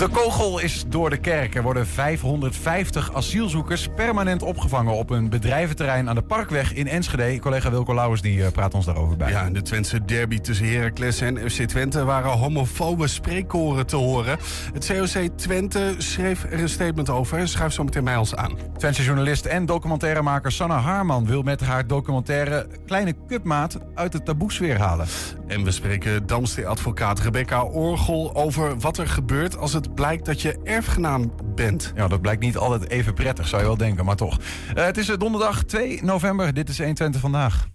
[0.00, 1.54] De kogel is door de kerk.
[1.54, 7.38] Er worden 550 asielzoekers permanent opgevangen op een bedrijventerrein aan de Parkweg in Enschede.
[7.38, 9.30] Collega Wilco Lauwers die eh, praat ons daarover bij.
[9.30, 14.38] Ja, in de Twentse derby tussen Heracles en FC Twente waren homofobe spreekkoren te horen.
[14.72, 18.58] Het COC Twente schreef er een statement over en schuift zo meteen mij ons aan.
[18.76, 24.78] Twentse journalist en documentairemaker Sanne Haarman wil met haar documentaire Kleine Cupmaat uit de taboesfeer
[24.78, 25.06] halen.
[25.46, 30.58] En we spreken Damstee-advocaat Rebecca Orgel over wat er gebeurt als het blijkt dat je
[30.64, 31.92] erfgenaam bent.
[31.94, 34.38] Ja, dat blijkt niet altijd even prettig, zou je wel denken, maar toch.
[34.74, 36.54] Eh, het is eh, donderdag 2 november.
[36.54, 37.66] Dit is 120 vandaag.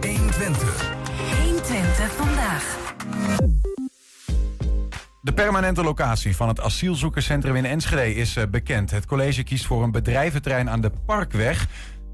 [0.00, 0.94] 120.
[1.44, 2.76] 120 vandaag.
[5.20, 8.90] De permanente locatie van het asielzoekerscentrum in Enschede is eh, bekend.
[8.90, 11.66] Het college kiest voor een bedrijventerrein aan de Parkweg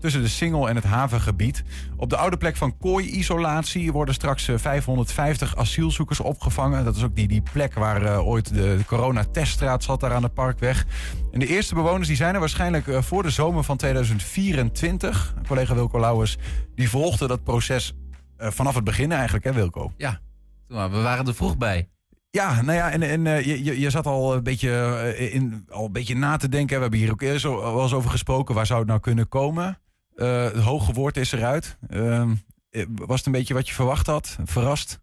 [0.05, 1.64] tussen de Singel en het havengebied.
[1.97, 6.84] Op de oude plek van kooi-isolatie worden straks eh, 550 asielzoekers opgevangen.
[6.84, 10.22] Dat is ook die, die plek waar eh, ooit de, de coronateststraat zat, daar aan
[10.22, 10.86] de Parkweg.
[11.33, 15.34] En de eerste bewoners die zijn er waarschijnlijk eh, voor de zomer van 2024.
[15.46, 16.36] Collega Wilco Lauwers
[16.74, 17.92] die volgde dat proces
[18.36, 19.92] eh, vanaf het begin eigenlijk, hè Wilco?
[19.96, 20.20] Ja,
[20.68, 21.89] we waren er vroeg bij.
[22.30, 24.70] Ja, nou ja, en, en eh, je, je- zat al een, beetje,
[25.16, 26.74] eh, in, al een beetje na te denken.
[26.77, 28.55] We hebben hier ook eerst wel eens over gesproken.
[28.55, 29.78] Waar zou het nou kunnen komen?
[30.16, 31.76] Eh, het hoge woord is eruit.
[31.88, 32.34] Ehm,
[32.70, 34.38] eh, was het een beetje wat je verwacht had?
[34.44, 35.00] Verrast?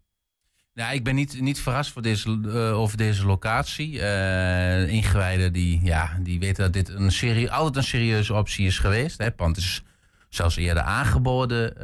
[0.74, 4.00] Ja, ik ben niet, niet verrast voor deze, eh, over deze locatie.
[4.00, 8.78] Eh ingewijden die, ja, die weten dat dit een serie, altijd een serieuze optie is
[8.78, 9.18] geweest.
[9.18, 9.30] Hè.
[9.30, 9.82] Pand is
[10.28, 11.76] zelfs eerder aangeboden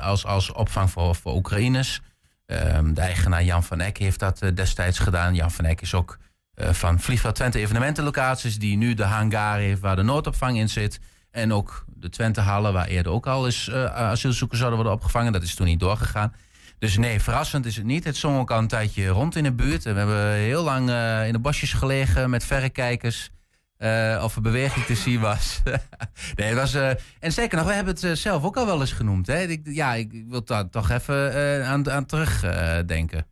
[0.00, 2.00] als, als opvang voor, voor Oekraïners.
[2.46, 5.34] Ehm, de eigenaar Jan van Eck heeft dat destijds gedaan.
[5.34, 6.18] Jan van Eck is ook
[6.54, 8.58] van Vliegveld Twente evenementenlocaties...
[8.58, 11.00] die nu de hangar heeft waar de noodopvang in zit.
[11.30, 15.32] En ook de Twentehallen, waar eerder ook al eens eh, asielzoekers zouden worden opgevangen.
[15.32, 16.34] Dat is toen niet doorgegaan.
[16.78, 18.04] Dus nee, verrassend is het niet.
[18.04, 19.84] Het zong ook al een tijdje rond in de buurt.
[19.84, 23.30] We hebben heel lang eh, in de bosjes gelegen met verrekijkers.
[23.76, 25.60] eh of er beweging te zien was.
[26.36, 26.74] nee, het was...
[27.18, 29.26] en zeker nog, we hebben het zelf ook al wel eens genoemd.
[29.26, 29.40] Hè?
[29.42, 32.86] Ik, ja, ik wil daar toch even aan, aan terugdenken.
[32.86, 33.26] denken.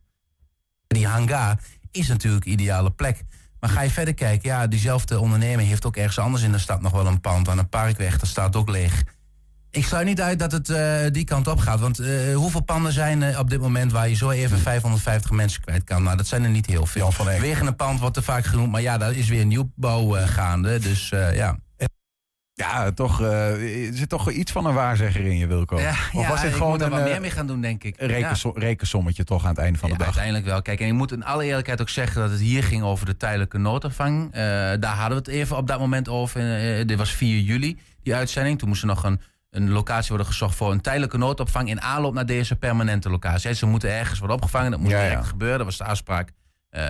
[0.86, 1.58] Die hangar
[1.90, 3.24] is natuurlijk een ideale plek.
[3.60, 6.80] Maar ga je verder kijken, ja, diezelfde ondernemer heeft ook ergens anders in de stad
[6.80, 8.18] nog wel een pand aan een parkweg.
[8.18, 9.02] Dat staat ook leeg.
[9.70, 11.80] Ik sluit niet uit dat het eh, die kant op gaat.
[11.80, 15.60] Want eh, hoeveel panden zijn er op dit moment waar je zo even 550 mensen
[15.60, 16.02] kwijt kan?
[16.02, 17.12] Nou, dat zijn er niet heel veel.
[17.40, 20.78] Wegen een pand wordt te vaak genoemd, maar ja, daar is weer nieuwbouw eh, gaande.
[20.78, 21.58] Dus ja.
[22.58, 25.80] Ja, toch, eh, er zit toch iets van een waarzegger in je, Wilco.
[25.80, 27.84] Ja, of ja, was ik gewoon er een wat eh, meer mee gaan doen, denk
[27.84, 27.94] ik.
[27.98, 30.06] rekenso- rekensommetje toch aan het einde van de Ja, dag?
[30.08, 30.62] uiteindelijk wel.
[30.62, 33.16] Kijk, en ik moet in alle eerlijkheid ook zeggen dat het hier ging over de
[33.16, 34.24] tijdelijke noodopvang.
[34.32, 34.40] Eh,
[34.80, 36.40] daar hadden we het even op dat moment over.
[36.78, 38.58] Eh, dit was 4 juli, die uitzending.
[38.58, 39.20] Toen moest er nog een,
[39.50, 43.54] een locatie worden gezocht voor een tijdelijke noodopvang in aanloop naar deze permanente locatie.
[43.54, 44.70] Ze moeten ergens worden opgevangen.
[44.70, 45.58] Dat moet Ja, direct gebeuren.
[45.58, 46.30] Dat was de afspraak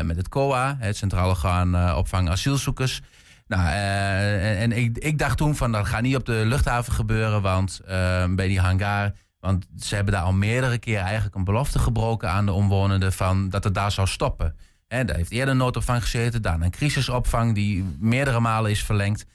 [0.03, 3.01] met het COA, het Centraal Orgaan Opvang Asielzoekers.
[3.49, 6.93] Nou, eh, en, en ik, ik dacht toen van dat gaat niet op de luchthaven
[6.93, 9.13] gebeuren, want eh, bij die hangar.
[9.41, 13.49] Want ze hebben daar al meerdere keren eigenlijk een belofte gebroken aan de omwonenden van
[13.49, 14.57] dat het daar zou stoppen.
[14.87, 19.27] Hè, daar heeft eerder noodopvang gezeten, daarna een crisisopvang die meerdere malen is verlengd.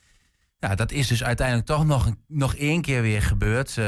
[0.59, 3.77] Ja, dat is dus uiteindelijk toch nog, nog één keer weer gebeurd.
[3.77, 3.85] Eh,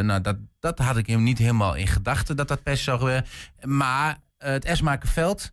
[0.00, 3.26] nou, dat, dat had ik hem niet helemaal in gedachten dat dat se zou gebeuren.
[3.62, 5.52] Maar het Esmakenveld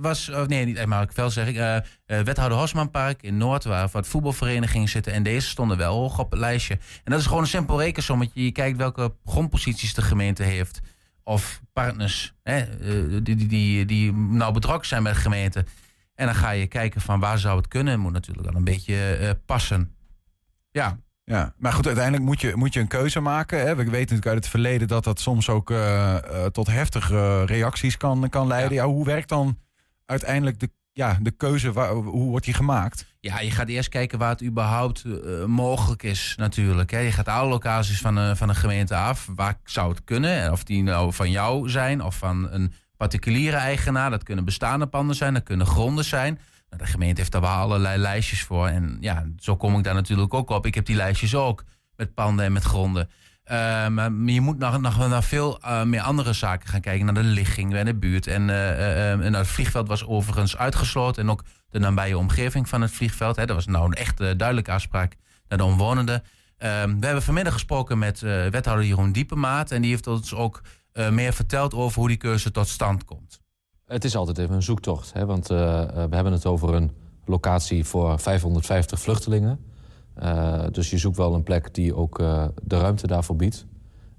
[0.00, 4.88] was, nee, niet Esmakenveld zeg ik, eh, eh, wethouder Hosmanpark in Noord, waar wat voetbalverenigingen
[4.88, 5.12] zitten.
[5.12, 6.74] En deze stonden wel hoog op het lijstje.
[6.74, 8.44] En dat is gewoon een simpel rekensommetje.
[8.44, 10.80] Je kijkt welke grondposities de gemeente heeft.
[11.24, 15.64] Of partners hè, eh, die, die, die, die nou betrokken zijn met de gemeente.
[16.18, 18.00] En dan ga je kijken van waar zou het kunnen.
[18.00, 19.94] Moet natuurlijk wel een beetje eh, passen.
[20.70, 23.58] Ja, Ja, maar goed, uiteindelijk moet je, moet je een keuze maken.
[23.58, 23.64] Hè?
[23.64, 27.96] We weten natuurlijk uit het verleden dat dat soms ook eh, eh, tot heftige reacties
[27.96, 28.72] kan, kan leiden.
[28.72, 28.84] Ja.
[28.84, 29.58] hoe werkt dan
[30.10, 31.72] uiteindelijk de, ja, de keuze?
[31.72, 33.14] Waar, hoe wordt die gemaakt?
[33.20, 36.90] Ja, je gaat eerst kijken waar het überhaupt eh, mogelijk is natuurlijk.
[36.90, 36.98] Hè.
[36.98, 39.28] Je gaat alle locaties van, een van een gemeente af.
[39.34, 40.42] Waar zou het kunnen?
[40.42, 44.10] En Of die nou van jou zijn of van een particuliere eigenaar.
[44.10, 46.38] Dat kunnen bestaande panden zijn, dat kunnen gronden zijn.
[46.70, 48.66] Nou, de gemeente heeft daar wel allerlei lijstjes voor.
[48.66, 50.66] En ja, zo kom ik daar natuurlijk ook op.
[50.66, 51.64] Ik heb die lijstjes ook
[51.96, 53.10] met panden en met gronden.
[53.48, 57.04] Eh, maar je moet nog, nog naar veel eh, meer andere zaken gaan kijken.
[57.04, 58.26] Naar de ligging en de buurt.
[58.26, 61.22] En, eh, eh, eh, en het vliegveld was overigens uitgesloten.
[61.22, 63.36] En ook de nabije omgeving van het vliegveld.
[63.36, 63.46] Hè.
[63.46, 65.16] Dat was nou een echt duidelijke afspraak
[65.48, 66.22] naar de omwonenden.
[66.58, 69.70] Ehm, we hebben vanmiddag gesproken met wethouder Jeroen Diepemaat.
[69.70, 70.60] En die heeft ons ook
[71.10, 73.40] meer verteld over hoe die keuze tot stand komt.
[73.86, 75.12] Het is altijd even een zoektocht.
[75.12, 75.26] Hè?
[75.26, 76.92] Want we hebben het over een
[77.24, 79.67] locatie voor 550 vluchtelingen.
[80.18, 83.66] Eh, dus je zoekt wel een plek die ook eh, de ruimte daarvoor biedt.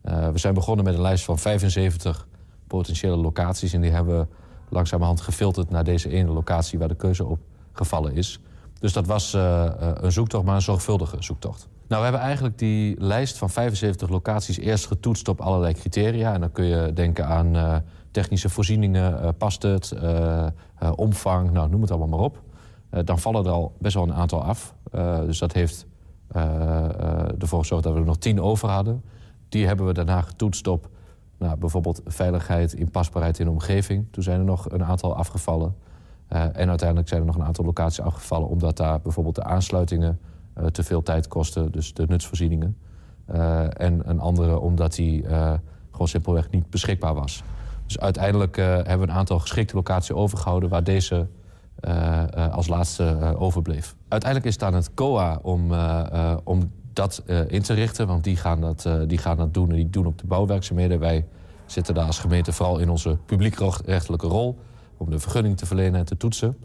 [0.01, 2.27] Eh, we zijn begonnen met een lijst van 75
[2.67, 3.73] potentiële locaties.
[3.73, 4.27] En die hebben we
[4.69, 7.39] langzamerhand gefilterd naar deze ene locatie waar de keuze op
[7.71, 8.39] gevallen is.
[8.79, 11.67] Dus dat was een zoektocht, maar een zorgvuldige zoektocht.
[11.87, 16.33] Nou, we hebben eigenlijk die lijst van 75 locaties eerst getoetst op allerlei criteria.
[16.33, 19.93] En dan kun je denken aan technische voorzieningen, past het,
[20.95, 22.41] omvang, nou, noem het allemaal maar op.
[23.05, 24.75] Dan vallen er al best wel een aantal af.
[25.25, 25.85] Dus dat heeft
[27.39, 29.03] ervoor gezorgd dat we er nog tien over hadden.
[29.49, 30.89] Die hebben we daarna getoetst op
[31.37, 34.05] nou, bijvoorbeeld veiligheid, inpasbaarheid in de omgeving.
[34.11, 35.75] Toen zijn er nog een aantal afgevallen.
[36.27, 38.47] Eh, en uiteindelijk zijn er nog een aantal locaties afgevallen...
[38.47, 40.19] omdat daar bijvoorbeeld de aansluitingen
[40.53, 41.71] eh, te veel tijd kosten.
[41.71, 42.77] Dus de nutsvoorzieningen.
[43.25, 45.53] Eh, en een andere omdat die eh,
[45.91, 47.43] gewoon simpelweg niet beschikbaar was.
[47.89, 50.69] Dus uiteindelijk eh, hebben we een aantal geschikte locaties overgehouden...
[50.69, 51.27] waar deze eh, eh,
[52.51, 53.95] als laatste eh, overbleef.
[54.07, 58.07] Uiteindelijk is het aan het COA om, eh, eh, om dat eh, in te richten.
[58.07, 60.99] Want die gaan, dat, eh, die gaan dat doen en die doen op de bouwwerkzaamheden.
[60.99, 61.25] Wij
[61.65, 64.57] zitten daar als gemeente vooral in onze publiekrechtelijke rol...
[64.97, 66.57] om de vergunning te verlenen en te toetsen.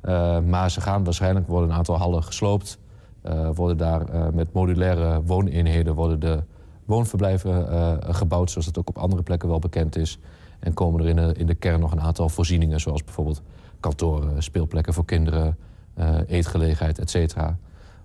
[0.00, 2.78] Eh, maar ze gaan waarschijnlijk worden een aantal hallen gesloopt.
[3.22, 6.42] Eh, worden daar eh, met modulaire wooneenheden worden de
[6.84, 8.50] woonverblijven eh, gebouwd...
[8.50, 10.18] zoals dat ook op andere plekken wel bekend is.
[10.58, 12.80] En komen er in de, in de kern nog een aantal voorzieningen...
[12.80, 13.42] zoals bijvoorbeeld
[13.80, 15.58] kantoren, speelplekken voor kinderen,
[15.94, 17.58] eh, eetgelegenheid, et cetera.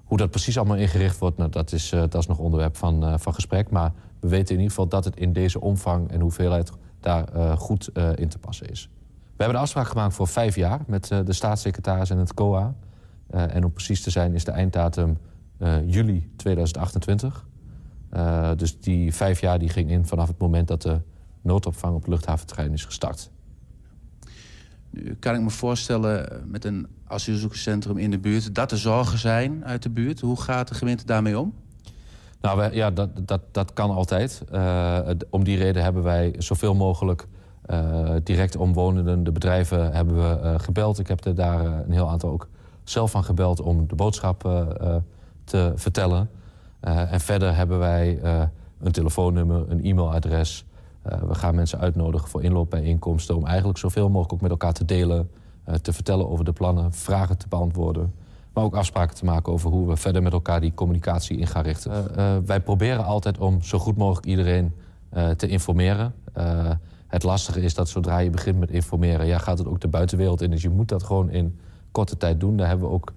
[0.04, 3.06] Hoe dat precies allemaal ingericht wordt, nou, dat, is, eh, dat is nog onderwerp van,
[3.06, 3.70] eh, van gesprek.
[3.70, 7.90] Maar we weten in ieder geval dat het in deze omvang en hoeveelheid daar goed
[8.16, 8.90] in te passen is.
[9.10, 12.74] We hebben de afspraak gemaakt voor vijf jaar met de staatssecretaris en het COA.
[13.28, 15.18] En om precies te zijn is de einddatum
[15.86, 17.46] juli 2028.
[18.14, 21.00] Eh, dus die vijf jaar die ging in vanaf het moment dat de
[21.42, 23.32] noodopvang op luchthaventerrein is gestart.
[24.94, 28.56] Nu kan ik me voorstellen eh, met een asielzoekerscentrum in de buurt...
[28.56, 30.20] dat er zorgen zijn uit de buurt.
[30.20, 31.54] Hoe gaat de gemeente daarmee om?
[32.42, 34.44] Nou, ja, dat, dat, dat kan altijd.
[34.52, 35.00] Eh,
[35.30, 37.28] om die reden hebben wij zoveel mogelijk
[37.66, 41.00] eh, direct omwonenden, de bedrijven hebben we gebeld.
[41.00, 42.48] Ik heb er daar een heel aantal ook
[42.84, 44.42] zelf van gebeld om de boodschap
[45.44, 46.30] te vertellen.
[46.80, 48.20] En verder hebben wij
[48.80, 50.66] een telefoonnummer, een e-mailadres.
[51.04, 54.86] Eh, we gaan mensen uitnodigen voor inloopbijeenkomsten om eigenlijk zoveel mogelijk ook met elkaar te
[54.86, 55.30] delen,
[55.64, 58.14] eh, te vertellen over de plannen, vragen te beantwoorden.
[58.54, 61.64] Maar ook afspraken te maken over hoe we verder met elkaar die communicatie in gaan
[61.64, 62.16] richten.
[62.16, 64.74] Eh, wij proberen altijd om zo goed mogelijk iedereen
[65.38, 66.14] te informeren.
[67.08, 70.42] Het lastige is dat zodra je begint met informeren, ja, gaat het ook de buitenwereld
[70.42, 70.52] in.
[70.52, 71.60] Dus je moet dat gewoon in
[71.92, 72.58] korte tijd doen.
[72.58, 73.14] Daar hebben we ook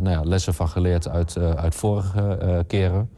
[0.00, 3.10] nou ja, lessen van geleerd uit, uit vorige keren.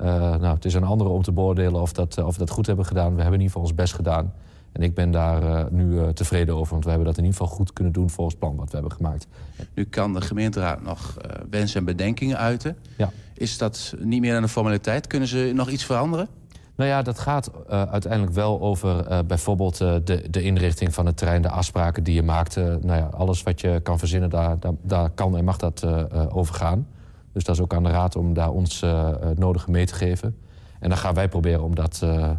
[0.00, 2.50] Eh, nou, het is aan anderen om te beoordelen of, dat, eh, of we dat
[2.50, 3.14] goed hebben gedaan.
[3.14, 4.32] We hebben in ieder geval ons best gedaan.
[4.72, 7.56] En ik ben daar eh, nu tevreden over, want we hebben dat in ieder geval
[7.56, 9.26] goed kunnen doen volgens het plan wat we hebben gemaakt.
[9.74, 12.76] Nu kan de gemeenteraad nog eh, wensen en bedenkingen uiten.
[12.96, 13.10] Ja.
[13.34, 15.06] Is dat niet meer dan een formaliteit?
[15.06, 16.28] Kunnen ze nog iets veranderen?
[16.76, 21.48] Nou ja, dat gaat uiteindelijk wel over bijvoorbeeld de, de inrichting van het terrein, de
[21.48, 22.56] afspraken die je maakt.
[22.56, 25.86] Eh, nou ja, alles wat je kan verzinnen, daar, daar, daar kan en mag dat
[26.30, 26.86] over gaan.
[27.32, 29.86] Dus dat is ook aan de raad om daar ons eh, eh, het nodige mee
[29.86, 30.36] te geven.
[30.80, 32.30] En dan gaan wij proberen om dat, eh,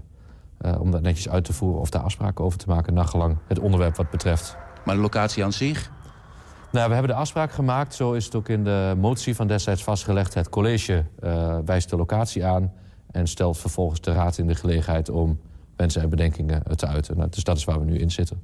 [0.57, 3.59] eh, om dat netjes uit te voeren of daar afspraken over te maken, nagelang het
[3.59, 4.57] onderwerp wat betreft.
[4.85, 5.91] Maar de locatie aan zich?
[6.71, 7.93] Nou, we hebben de afspraak gemaakt.
[7.93, 10.33] Zo is het ook in de motie van destijds vastgelegd.
[10.33, 12.73] Het college eh, wijst de locatie aan
[13.11, 15.39] en stelt vervolgens de raad in de gelegenheid om
[15.75, 17.17] wensen en bedenkingen eh, te uiten.
[17.17, 18.43] Nou, dus dat is waar we nu in zitten.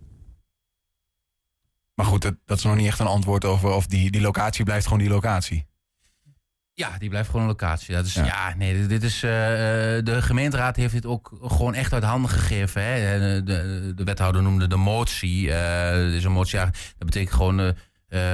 [1.94, 4.66] Maar goed, dat, dat is nog niet echt een antwoord over of die, die locatie
[4.66, 5.67] blijft gewoon die locatie.
[6.78, 7.96] Ja, die blijft gewoon een locatie.
[7.96, 8.26] Dat is, Ja.
[8.26, 8.54] ja.
[8.58, 9.30] nee, dit, is, eh,
[10.04, 12.82] de gemeenteraad heeft dit ook gewoon echt uit handen gegeven.
[12.84, 13.20] Hè.
[13.20, 15.52] De, de, de wethouder noemde de motie.
[15.54, 17.68] eh dit is een motie, ja, dat betekent gewoon eh,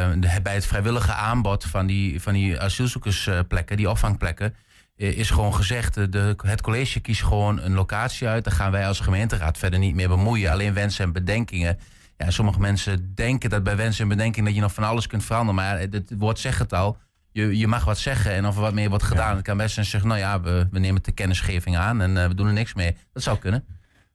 [0.06, 4.56] eh, de- bij het vrijwillige aanbod van die, van die asielzoekersplekken, die opvangplekken,
[4.96, 8.44] eh, is gewoon gezegd, eh, de, het college kiest gewoon een locatie uit.
[8.44, 10.52] Daar gaan wij als gemeenteraad verder niet meer bemoeien.
[10.52, 11.80] Alleen wensen en bedenkingen.
[12.18, 15.24] Ja, sommige mensen denken dat bij wensen en bedenkingen dat je nog van alles kunt
[15.26, 15.56] veranderen.
[15.56, 16.98] Maar het woord zegt het al.
[17.34, 19.36] Je, je mag wat zeggen en of er wat meer wordt gedaan.
[19.36, 22.28] Het kan best zijn zeggen, nou ja, we, we nemen de kennisgeving aan en eh,
[22.28, 22.98] we doen er niks mee.
[23.13, 23.66] Dat zou kunnen.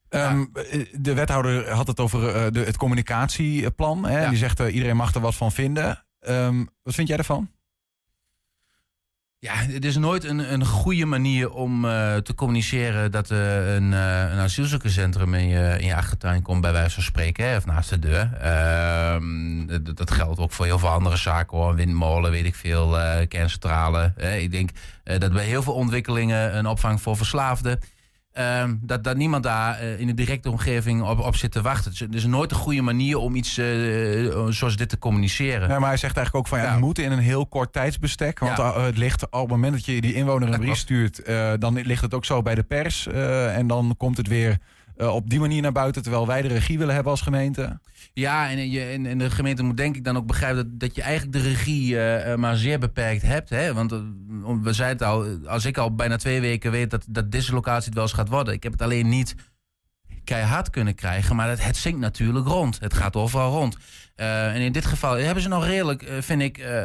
[0.09, 4.05] Ehm, eh, De wethouder had het over eh, de, het communicatieplan.
[4.05, 4.23] Hè?
[4.23, 4.29] Ja.
[4.29, 6.05] Die zegt uh, iedereen mag er wat van vinden.
[6.29, 7.51] Um, wat vind jij ervan?
[9.41, 13.93] Ja, het is nooit een, een goede manier om eh, te communiceren dat er een,
[13.93, 17.67] uh, een asielzoekerscentrum in je, in je achtertuin komt, bij wijze van spreken, hè, of
[17.67, 18.33] naast de deur.
[18.41, 21.75] Ehm, dat, dat geldt ook voor heel veel andere zaken hoor.
[21.75, 24.13] Windmolen, weet ik veel, uh, kerncentrale.
[24.39, 24.71] ik denk
[25.05, 27.81] dat bij heel veel ontwikkelingen een opvang voor verslaafden.
[28.39, 31.93] Ehm, dat, dat niemand daar in de directe omgeving op, op zit te wachten.
[31.97, 33.55] Het is, nooit een goede manier om iets
[34.49, 35.69] zoals dit te communiceren.
[35.69, 38.39] Ja, maar hij zegt eigenlijk ook van ja, het moet in een heel kort tijdsbestek.
[38.39, 41.23] Want het ligt op het moment dat je die inwoner een brief stuurt,
[41.59, 43.07] dan ligt het ook zo bij de pers.
[43.07, 44.59] en dan komt het weer
[44.99, 47.81] op die manier naar buiten, terwijl wij de regie willen hebben als gemeente.
[48.13, 51.03] Ja, en, je, en, de gemeente moet denk ik dan ook begrijpen dat, dat je
[51.03, 53.51] eigenlijk de regie uh, maar zeer beperkt hebt.
[53.51, 53.75] Hè?
[53.75, 53.91] Want
[54.63, 57.85] we zeiden het al, als ik al bijna twee weken weet dat, dat deze locatie
[57.85, 58.55] het wel eens gaat worden.
[58.55, 59.35] Ik heb het alleen niet
[60.29, 62.81] keihard kunnen krijgen, maar het, het zinkt natuurlijk rond.
[62.81, 63.77] Het gaat overal rond.
[64.21, 66.83] Uh, en in dit geval hebben ze nog redelijk, uh, vind ik, uh,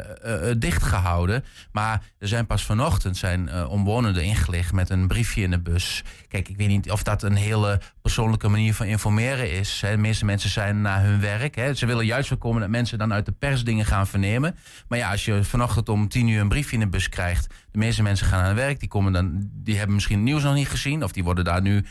[0.57, 1.43] dicht gehouden.
[1.71, 6.03] Maar er zijn pas vanochtend zijn omwonenden ingelicht met een briefje in de bus.
[6.27, 9.79] Kijk, ik weet niet of dat een hele persoonlijke manier van informeren is.
[9.81, 11.55] De meeste mensen zijn naar hun werk.
[11.55, 11.73] Hè.
[11.73, 14.55] Ze willen juist voorkomen dat mensen dan uit de pers dingen gaan vernemen.
[14.87, 17.47] Maar ja, als je vanochtend om tien uur een briefje in de bus krijgt.
[17.71, 18.79] De meeste mensen gaan aan het werk.
[18.79, 21.03] Die, komen dan, die hebben misschien het nieuws nog niet gezien.
[21.03, 21.85] Of die worden daar nu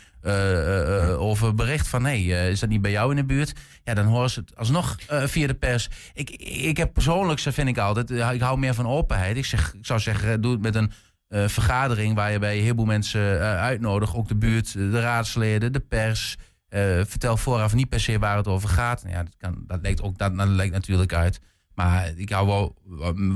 [1.19, 2.05] over bericht van...
[2.05, 2.13] hé,
[2.49, 3.53] is dat niet bij jou in de buurt?
[3.85, 5.89] Ja, dan horen ze het alsnog via de pers.
[6.13, 9.37] Ik, ik heb persoonlijk, zo vind ik altijd, ik hou meer van openheid.
[9.37, 10.93] Ik, zeg, ik zou zeggen, doe het met een
[11.29, 14.15] uh, vergadering waar je bij een heleboel mensen uh, uitnodigt.
[14.15, 16.37] Ook de buurt, de raadsleden, de pers.
[16.69, 19.05] Uh, vertel vooraf niet per se waar het over gaat.
[19.09, 21.41] Ja, dat, kan, dat, ook, dat, dat leekt natuurlijk uit.
[21.75, 22.77] Maar ik hou wel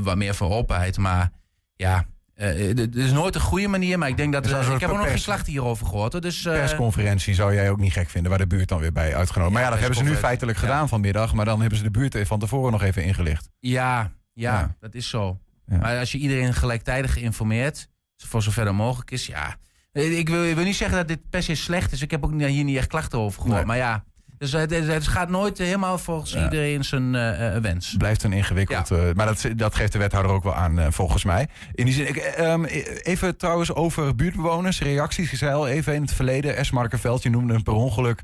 [0.03, 0.99] wat meer van openheid.
[0.99, 1.31] Maar
[1.77, 4.45] ja, uh, het is nooit een goede manier, maar ik denk dat...
[4.45, 6.13] Dus ik heb ook nog geen klachten hierover gehoord.
[6.13, 6.21] Hoor.
[6.21, 9.17] Dus, uh, persconferentie zou jij ook niet gek vinden, waar de buurt dan weer bij
[9.17, 9.55] uitgenodigd.
[9.55, 11.35] maar ja, dat hebben ze nu feitelijk gedaan vanmiddag.
[11.35, 13.51] Maar dan hebben ze de buurt van tevoren nog even ingelicht.
[13.59, 14.77] Ja, ja, ja.
[14.81, 15.39] dat is zo.
[15.65, 19.57] Maar als je iedereen gelijktijdig informeert, voor zover dat mogelijk is, ja...
[19.93, 22.03] Ik wil, ik wil niet zeggen dat dit per se slecht is.
[22.03, 23.57] Ik heb ook hier niet echt klachten over gehoord.
[23.57, 23.67] Nee.
[23.67, 24.05] Maar ja,
[24.39, 26.45] dus het, het, gaat nooit helemaal volgens ja.
[26.45, 27.95] iedereen zijn uh, wens.
[27.99, 28.89] Blijft een ingewikkeld.
[28.89, 28.97] Ja.
[28.97, 31.49] Uh, maar dat, dat geeft de wethouder ook wel aan, uh, volgens mij.
[31.73, 35.33] In die zin, ik, um, even trouwens over buurtbewoners, reacties.
[35.33, 38.21] Ik zei al even in het verleden, Esmarkenveld, je noemde hem per ongeluk.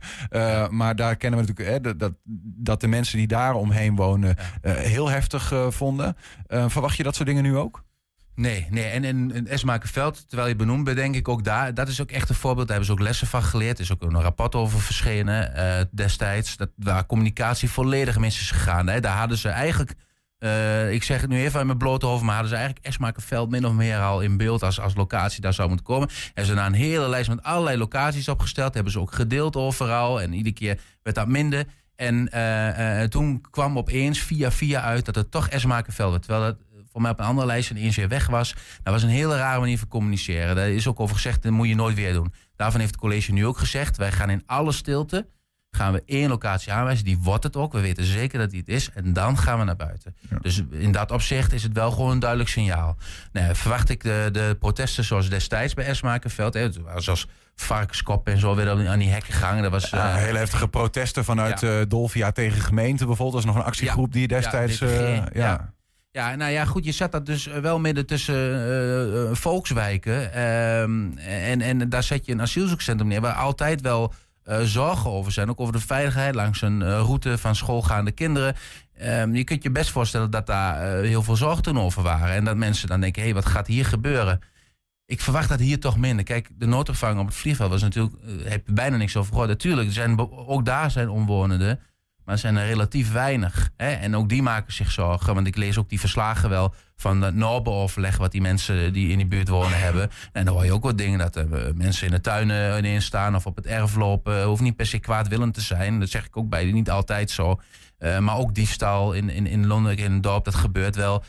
[0.71, 5.09] maar daar kennen we natuurlijk hè, dat, dat de mensen die daar omheen wonen heel
[5.09, 6.17] heftig vonden.
[6.49, 7.83] verwacht je dat soort dingen nu ook?
[8.35, 8.85] Nee, nee.
[8.85, 11.75] En, en, en Esmakenveld, terwijl je benoemd bent, denk ik ook daar.
[11.75, 12.69] Dat is ook echt een voorbeeld.
[12.69, 13.77] Daar hebben ze ook lessen van geleerd.
[13.77, 16.57] Er is ook een rapport over verschenen uh, destijds.
[16.57, 18.89] Dat, waar communicatie volledig mis is gegaan.
[18.89, 19.01] Hè.
[19.01, 19.95] Daar hadden ze eigenlijk,
[20.39, 23.51] uh, ik zeg het nu even uit mijn blote hoofd, maar hadden ze eigenlijk Esmakenveld
[23.51, 26.09] min of meer al in beeld als, als locatie daar zou moeten komen.
[26.35, 28.75] En ze na een hele lijst met allerlei locaties opgesteld.
[28.75, 30.21] Hebben ze ook gedeeld overal.
[30.21, 31.65] En iedere keer werd dat minder.
[31.97, 36.23] En uh, toen kwam opeens via via uit dat het toch Esmakenveld werd.
[36.23, 38.55] Terwijl dat voor mij op een andere lijst en eens weer weg was.
[38.83, 40.57] Dat was een hele rare manier van communiceren.
[40.57, 42.33] Daar is ook over gezegd, dat moet je nooit weer doen.
[42.57, 45.27] Daarvan heeft het college nu ook gezegd, wij gaan in alle stilte
[45.77, 47.05] gaan we één locatie aanwijzen.
[47.05, 47.73] Die wordt het ook.
[47.73, 48.91] We weten zeker dat die het is.
[48.95, 50.17] En dan gaan we naar buiten.
[50.41, 52.97] Dus in dat opzicht is het wel gewoon een duidelijk signaal.
[53.33, 56.59] Nou, verwacht ik de, de protesten zoals destijds bij Esmakenveld.
[56.97, 59.63] Zoals varkenskop en zo weer aan die hekken gangen.
[59.63, 61.79] Dat was ja, uh, hele heftige protesten vanuit ja.
[61.79, 63.33] uh, Dolvia tegen gemeente bijvoorbeeld.
[63.33, 64.81] Dat is nog een actiegroep die destijds...
[64.81, 65.73] Uh, ja.
[66.15, 70.43] Ja, nou ja, goed, je zet dat dus wel midden tussen uh, uh, volkswijken.
[70.43, 74.13] Um, en, en daar zet je een asielzoekcentrum neer waar altijd wel
[74.63, 75.51] zorgen over zijn.
[75.51, 78.55] Ook over de veiligheid langs een route van schoolgaande kinderen.
[79.03, 82.35] Um, je kunt je best voorstellen dat daar heel veel zorgen ten over waren.
[82.35, 84.41] En dat mensen dan denken, hé, hey, wat gaat hier gebeuren?
[85.07, 86.25] Ik verwacht dat hier toch minder.
[86.25, 88.15] Kijk, de noodopvang op het vliegveld was natuurlijk...
[88.45, 89.49] heb je bijna niks over gehoord.
[89.49, 91.81] Natuurlijk, zijn, ook daar zijn omwonenden...
[92.25, 93.71] Maar er zijn er relatief weinig.
[93.77, 93.91] Hè?
[93.91, 95.35] En ook die maken zich zorgen.
[95.35, 98.17] Want ik lees ook die verslagen wel van het Norbenoverleg...
[98.17, 100.11] wat die mensen die in die buurt wonen hebben.
[100.33, 103.35] En dan hoor je ook wat dingen dat er mensen in de tuinen ineens staan...
[103.35, 104.45] of op het erf lopen.
[104.45, 106.01] Hoeft niet per se kwaadwillend te zijn.
[106.01, 107.61] Dat zeg ik ook bij, niet altijd zo.
[107.99, 111.25] Maar ook diefstal in, in, in Londen, in een dorp, dat gebeurt wel.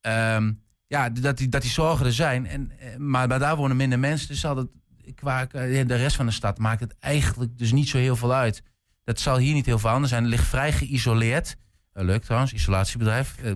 [0.00, 2.46] Um, ja, dat die, dat die zorgen er zijn.
[2.46, 4.28] En, maar, daar wonen minder mensen.
[4.28, 4.68] Dus zal het,
[5.14, 8.62] qua de rest van de stad maakt het eigenlijk dus niet zo heel veel uit...
[9.06, 10.22] Dat zal hier niet heel veel anders zijn.
[10.22, 11.56] Het ligt vrij geïsoleerd.
[11.94, 13.34] Uh, leuk trouwens, isolatiebedrijf.
[13.44, 13.52] Uh,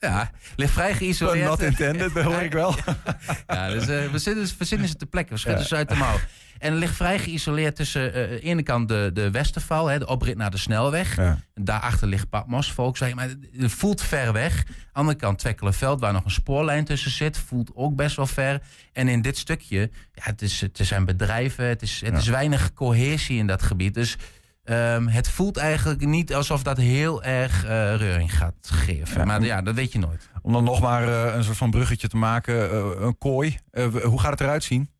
[0.00, 1.48] ja, ligt vrij geïsoleerd.
[1.48, 2.74] Not intended, dat hoor ik wel.
[3.46, 5.34] ja, dus uh, we, zitten, we zitten ze te plekken.
[5.34, 5.68] We schieten ja.
[5.68, 6.16] ze uit de mouw.
[6.58, 10.36] En ligt vrij geïsoleerd tussen uh, de ene kant de, de Westerval, hè, de oprit
[10.36, 11.16] naar de snelweg.
[11.16, 11.38] Ja.
[11.54, 13.16] En daarachter ligt Patmos, Volkswagen.
[13.16, 14.58] Maar het voelt ver weg.
[14.58, 18.26] Aan de andere kant Twekkelenveld, waar nog een spoorlijn tussen zit, voelt ook best wel
[18.26, 18.62] ver.
[18.92, 22.18] En in dit stukje, ja, het, is, het zijn bedrijven, het is, het ja.
[22.18, 23.94] is weinig cohesie in dat gebied.
[23.94, 24.16] Dus
[24.64, 29.18] Ehm, het voelt eigenlijk niet alsof dat heel erg eh, reuring gaat geven.
[29.18, 29.24] Ja.
[29.24, 30.28] Maar ja, dat weet je nooit.
[30.42, 32.70] Om dan nog maar eh, een soort van bruggetje te maken.
[32.70, 33.58] eh, een kooi.
[34.02, 34.90] Hoe gaat het eruit zien?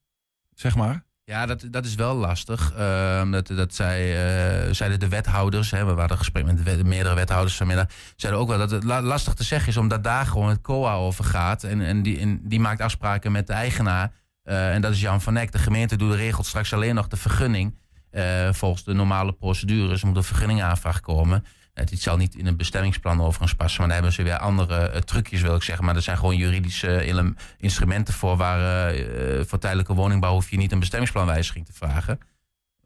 [0.55, 1.05] Zeg maar.
[1.25, 2.73] Ja, dat, dat is wel lastig.
[2.77, 4.15] Ehm, dat, dat zei,
[4.75, 5.71] zeiden de wethouders.
[5.71, 7.87] Hè, we hadden gesprek met de wet- meerdere wethouders vanmiddag.
[8.17, 10.95] Zeiden ook wel dat het la- lastig te zeggen is, omdat daar gewoon het COA
[10.95, 11.65] over gaat.
[11.65, 14.13] En, en, die, en die maakt afspraken met de eigenaar.
[14.43, 15.53] En dat is Jan van Eck.
[15.53, 17.79] De gemeente doet regelt straks alleen nog de vergunning.
[18.11, 21.45] Eh, volgens de normale procedures moet een vergunningaanvraag komen.
[21.75, 23.79] Eh, dit zal niet in een bestemmingsplan overigens passen.
[23.79, 25.85] Maar daar hebben ze weer andere eh, trucjes, wil ik zeggen.
[25.85, 27.25] Maar er zijn gewoon juridische eh,
[27.59, 28.37] instrumenten voor.
[28.37, 32.21] Waar, eh, eh, voor tijdelijke woningbouw hoef je niet een bestemmingsplanwijziging te vragen.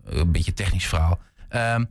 [0.05, 1.19] Eh, een beetje technisch verhaal.
[1.49, 1.85] Ehm,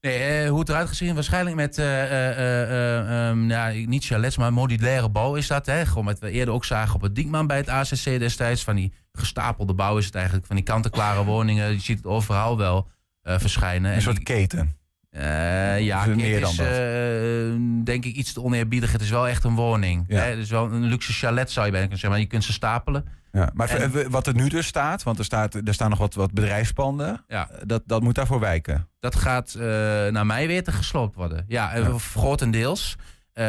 [0.00, 5.08] nee, eh, hoe het eruit gaat zien, waarschijnlijk met, ehm, ja, niet chalets, maar modulaire
[5.08, 5.66] bouw is dat.
[5.66, 5.86] Hè?
[5.86, 8.64] Gewoon wat we eerder ook zagen op het Diekman bij het ACC destijds.
[8.64, 10.46] Van die gestapelde bouw is het eigenlijk.
[10.46, 11.72] Van die kant-en-klare woningen.
[11.72, 12.88] Je ziet het overal wel
[13.22, 13.90] verschijnen.
[13.90, 14.76] Een En soort die- keten.
[15.10, 18.92] Eh, ja, het meer is dan eh, denk ik iets te oneerbiedig.
[18.92, 20.04] Het is wel echt een woning.
[20.08, 20.16] Ja.
[20.20, 20.28] Hè?
[20.30, 22.10] Het is wel een luxe chalet zou je bijna kunnen zeggen.
[22.10, 23.04] Maar je kunt ze stapelen.
[23.32, 23.50] Ja.
[23.54, 26.32] Maar En- wat er nu dus staat, want er, staat, er staan nog wat, wat
[26.32, 27.24] bedrijfspanden.
[27.26, 27.48] Ja.
[27.64, 28.88] Dat, dat moet daarvoor wijken.
[29.00, 29.62] Dat gaat eh,
[30.06, 31.44] naar mij weten gesloopt worden.
[31.48, 31.98] Ja, eh, Ja.
[31.98, 32.96] grotendeels.
[33.32, 33.44] Eh,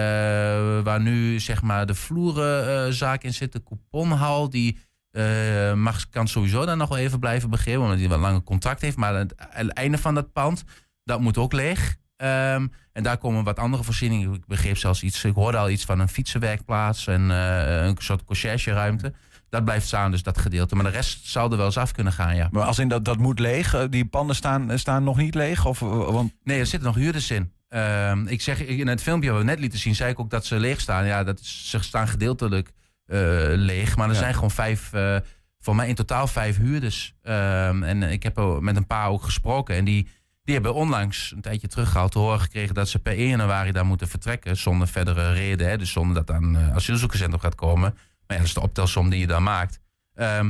[0.84, 4.78] waar nu zeg maar de vloerenzaak in zit, de couponhal, die
[5.12, 8.82] eh, mag, kan sowieso dan nog wel even blijven begeven, omdat hij wat langer contact
[8.82, 8.98] heeft.
[8.98, 10.64] Maar het, het einde van dat pand,
[11.04, 11.96] dat moet ook leeg.
[12.16, 14.34] Ehm, en daar komen wat andere voorzieningen.
[14.34, 18.24] Ik begreep zelfs iets, ik hoorde al iets van een fietsenwerkplaats en eh, een soort
[18.24, 19.14] conciërgeruimte.
[19.50, 20.76] Dat blijft staan, dus dat gedeelte.
[20.76, 22.48] Maar de rest zou er wel eens af kunnen gaan, ja.
[22.52, 23.74] Maar als in dat, dat moet leeg.
[23.74, 25.66] eh, Die panden staan, staan nog niet leeg.
[25.66, 27.52] Of, eh, want, Nee, er zitten nog huurders in.
[27.70, 30.46] Ehm, ik zeg, in het filmpje wat we net lieten zien, zei ik ook dat
[30.46, 31.06] ze leeg staan.
[31.06, 32.72] Ja, dat is, ze staan gedeeltelijk
[33.06, 33.18] eh,
[33.56, 33.96] leeg.
[33.96, 34.20] Maar er Ja.
[34.20, 35.16] zijn gewoon vijf, eh,
[35.60, 37.16] voor mij in totaal vijf huurders.
[37.22, 39.76] Ehm, en ik heb met een paar ook gesproken.
[39.76, 40.08] En die,
[40.50, 43.86] die hebben onlangs een tijdje teruggehaald te horen gekregen dat ze per 1 januari daar
[43.86, 44.58] moeten vertrekken.
[44.58, 45.70] Zonder verdere reden.
[45.70, 47.94] Hè, dus zonder dat daar een eh, asielzoekerscentrum gaat komen.
[47.94, 49.80] Maar ja, dat is de optelsom die je dan maakt.
[50.16, 50.46] Ehm,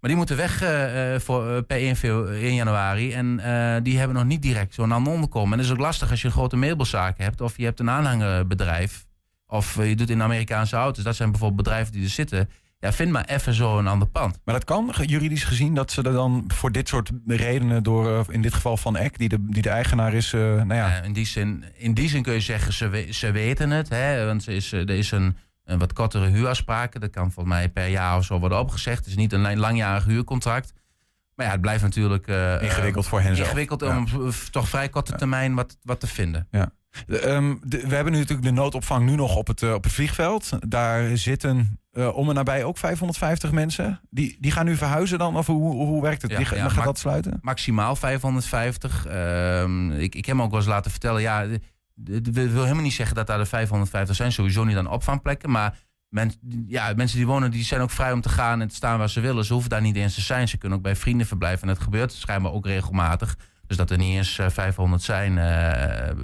[0.00, 3.12] maar die moeten weg eh, eh, voor, per 1, febru- 1 januari.
[3.12, 3.36] En
[3.82, 5.50] die hebben nog niet direct zo'n aan onderkomen.
[5.52, 7.40] En dat is ook lastig als je grote meubelzaak hebt.
[7.40, 9.06] Of je hebt een aanhangerbedrijf.
[9.46, 11.04] Of je doet in Amerikaanse auto's.
[11.04, 12.50] Dat zijn bijvoorbeeld bedrijven die er zitten.
[12.78, 14.38] Ja, vind maar even zo een ander pand.
[14.44, 18.34] maar dat kan juridisch gezien dat ze er dan voor dit soort redenen door, eh,
[18.34, 21.02] in dit geval van Eck, die de, die de eigenaar is, eh, nou ja.
[21.02, 23.88] In, die zin, in die zin kun je zeggen, ze, we- ze weten het.
[23.88, 27.00] Hè, want er is, eh, er is een, een wat kortere huurafspraak.
[27.00, 28.98] Dat kan volgens mij per jaar of zo worden opgezegd.
[28.98, 30.72] Het is niet een lang- langjarig huurcontract.
[31.34, 32.26] Maar ja, het blijft natuurlijk...
[32.60, 33.48] Ingewikkeld voor hen zelf.
[33.48, 33.96] Ingewikkeld Ja.
[33.96, 34.06] om
[34.50, 36.46] toch vrij korte termijn wat, wat te vinden.
[36.50, 36.64] Ehm,
[37.06, 40.50] de- we hebben nu natuurlijk de noodopvang nu nog op het, eh, op het vliegveld.
[40.68, 44.00] Daar zitten eh, om en nabij ook 550 mensen.
[44.10, 45.36] Die, die gaan nu verhuizen dan?
[45.36, 46.30] Of hoe, hoe werkt het?
[46.30, 47.38] Ja, die, ja, gaat dat sluiten?
[47.40, 49.06] Maximaal 550.
[49.06, 51.20] Ehm, ik, ik heb me ook wel eens laten vertellen...
[51.20, 54.32] Ja, d- d- wil wil helemaal niet zeggen dat daar de 550 zijn.
[54.32, 55.50] Sowieso niet aan opvangplekken.
[55.50, 55.78] Maar
[56.08, 56.32] men,
[56.66, 59.10] ja, mensen die wonen, die zijn ook vrij om te gaan en te staan waar
[59.10, 59.44] ze willen.
[59.44, 60.48] Ze hoeven daar niet eens te zijn.
[60.48, 61.68] Ze kunnen ook bij vrienden verblijven.
[61.68, 63.36] En dat gebeurt schijnbaar ook regelmatig.
[63.66, 65.44] Dus dat er niet eens eh, 500 zijn, eh,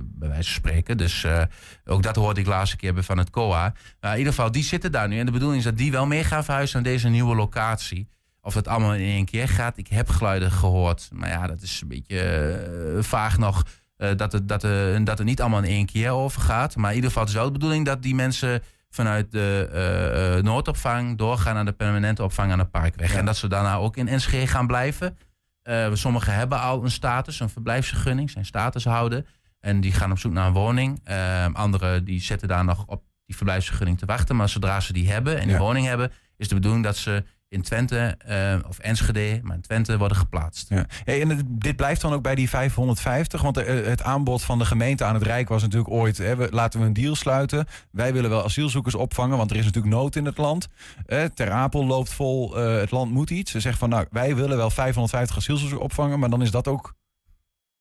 [0.02, 0.96] bij wijze van spreken.
[0.96, 1.42] Dus eh,
[1.84, 3.74] ook dat hoorde ik laatste keer van het COA.
[4.00, 5.18] Nou, in ieder geval, die zitten daar nu.
[5.18, 8.08] En de bedoeling is dat die wel mee gaan verhuizen naar deze nieuwe locatie.
[8.40, 9.76] Of dat allemaal in één keer gaat.
[9.78, 11.08] Ik heb geluiden gehoord.
[11.12, 13.62] Maar ja, dat is een beetje eh, vaag nog.
[13.96, 16.76] eh, dat, het, dat, er, dat het niet allemaal in één keer over gaat.
[16.76, 20.36] Maar in ieder geval het is wel de bedoeling dat die mensen vanuit de eh,
[20.36, 23.14] eh, noodopvang doorgaan naar de permanente opvang aan de Parkweg.
[23.14, 25.18] En dat ze daarna ook in NSG gaan blijven.
[25.62, 29.24] Eh, sommigen hebben al een status, een verblijfsvergunning, zijn statushouder.
[29.60, 31.00] En die gaan op zoek naar een woning.
[31.04, 34.36] Eh, anderen die zetten daar nog op die verblijfsvergunning te wachten.
[34.36, 35.58] Maar zodra ze die hebben en die Ja.
[35.58, 39.98] woning hebben, is de bedoeling dat ze in Twente eh, of Enschede, maar in Twente
[39.98, 40.68] worden geplaatst.
[40.68, 40.86] Ja.
[41.04, 43.42] Hey, en het- dit blijft dan ook bij die 550?
[43.42, 46.18] Want het aanbod van de gemeente aan het Rijk was natuurlijk ooit...
[46.18, 47.66] Hè, we, laten we een deal sluiten.
[47.90, 50.68] Wij willen wel asielzoekers opvangen, want er is natuurlijk nood in het land.
[51.06, 53.50] Eh, Ter Apel loopt vol, eh, het land moet iets.
[53.50, 56.18] Ze zeggen van, nou, wij willen wel 550 asielzoekers opvangen...
[56.18, 56.94] maar dan is dat ook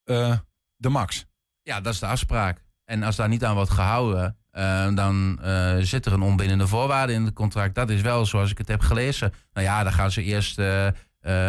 [0.03, 0.37] eh,
[0.75, 1.25] de max.
[1.61, 2.63] Ja, dat is de afspraak.
[2.85, 7.13] En als daar niet aan wordt gehouden, eh, dan eh, zit er een onbindende voorwaarde
[7.13, 7.75] in het contract.
[7.75, 9.33] Dat is wel zoals ik het heb gelezen.
[9.53, 10.87] Nou ja, dan gaan ze eerst, eh,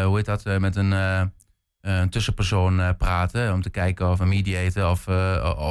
[0.04, 0.90] hoe heet dat, met een,
[1.80, 3.52] een tussenpersoon praten.
[3.52, 5.08] Om te kijken of een mediator of,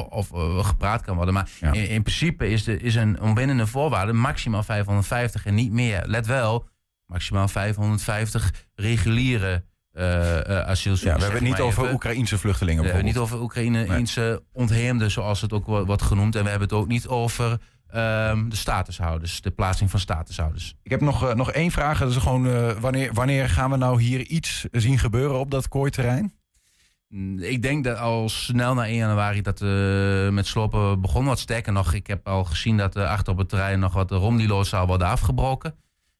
[0.10, 0.30] of,
[0.66, 1.34] gepraat kan worden.
[1.34, 1.72] Maar Ja.
[1.72, 6.04] in, in principe is, de, is een onbindende voorwaarde maximaal 550 en niet meer.
[6.06, 6.68] Let wel,
[7.06, 9.64] maximaal 550 reguliere
[9.94, 11.02] asielzoekers.
[11.02, 11.94] Ja, we hebben het niet over even.
[11.94, 16.36] Oekraïnse vluchtelingen We hebben het niet over Oekraïne-Eense ontheemden, zoals het ook wo- wordt genoemd.
[16.36, 20.76] En we hebben het ook niet over ehm, de statushouders, de plaatsing van statushouders.
[20.84, 22.00] Ik heb nog, eh, nog één vraag.
[22.00, 25.68] Dat is gewoon, eh, wanneer, wanneer gaan we nou hier iets zien gebeuren op dat
[25.68, 26.34] kooiterrein?
[27.08, 31.26] Mm, Ik denk dat al snel na 1 januari dat uh, met slopen begon.
[31.26, 34.12] Wat sterker nog, ik heb al gezien dat uh, achter op het terrein nog wat
[34.12, 35.76] romnilo's zou worden afgebroken.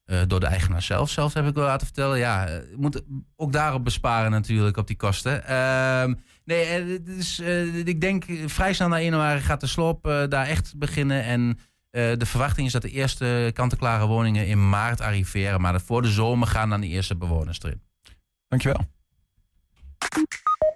[0.06, 2.18] Uh, door de eigenaar zelf, zelfs heb ik wel laten vertellen.
[2.18, 3.02] Ja, je moet
[3.36, 5.42] ook daarop besparen natuurlijk, op die kosten.
[5.50, 7.40] Uh, nee, dus,
[7.84, 11.24] ik denk vrij snel na 1 januari gaat de sloop daar echt beginnen.
[11.24, 11.58] En
[11.90, 15.60] de verwachting is dat de eerste kant-en-klare woningen in maart arriveren.
[15.60, 17.82] Maar voor de zomer gaan dan de eerste bewoners erin.
[18.48, 18.86] Dankjewel.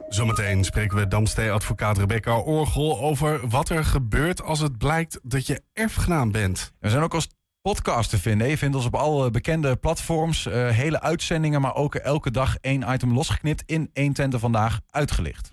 [0.08, 5.62] Zometeen spreken we Damstee-advocaat Rebecca Orgel over wat er gebeurt als het blijkt dat je
[5.72, 6.72] erfgenaam bent.
[6.80, 7.28] We zijn ook als
[7.72, 8.48] podcast te vinden.
[8.48, 10.46] Je vindt ons op alle bekende platforms.
[10.46, 15.52] Uh, hele uitzendingen, maar ook elke dag één item losgeknipt in 120 vandaag uitgelicht.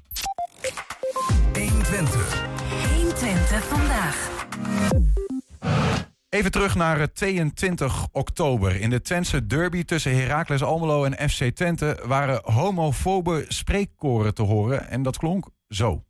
[1.53, 2.43] 120.
[2.95, 4.45] 120 vandaag.
[6.29, 8.81] Even terug naar 22 oktober.
[8.81, 14.89] In de Twentse derby tussen Heracles Almelo en FC Twente waren homofobe spreekkoren te horen.
[14.89, 16.03] En dat klonk zo.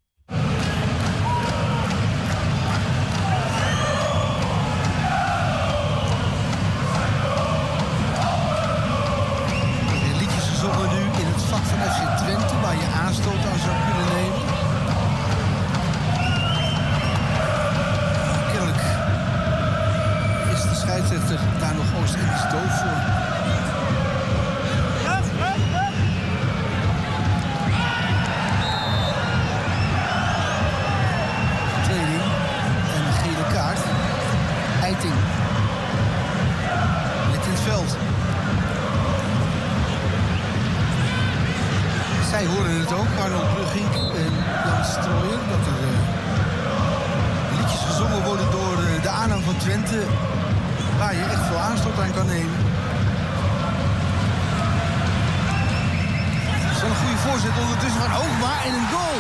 [57.34, 59.20] Voorzet ondertussen van Hoogma en een goal.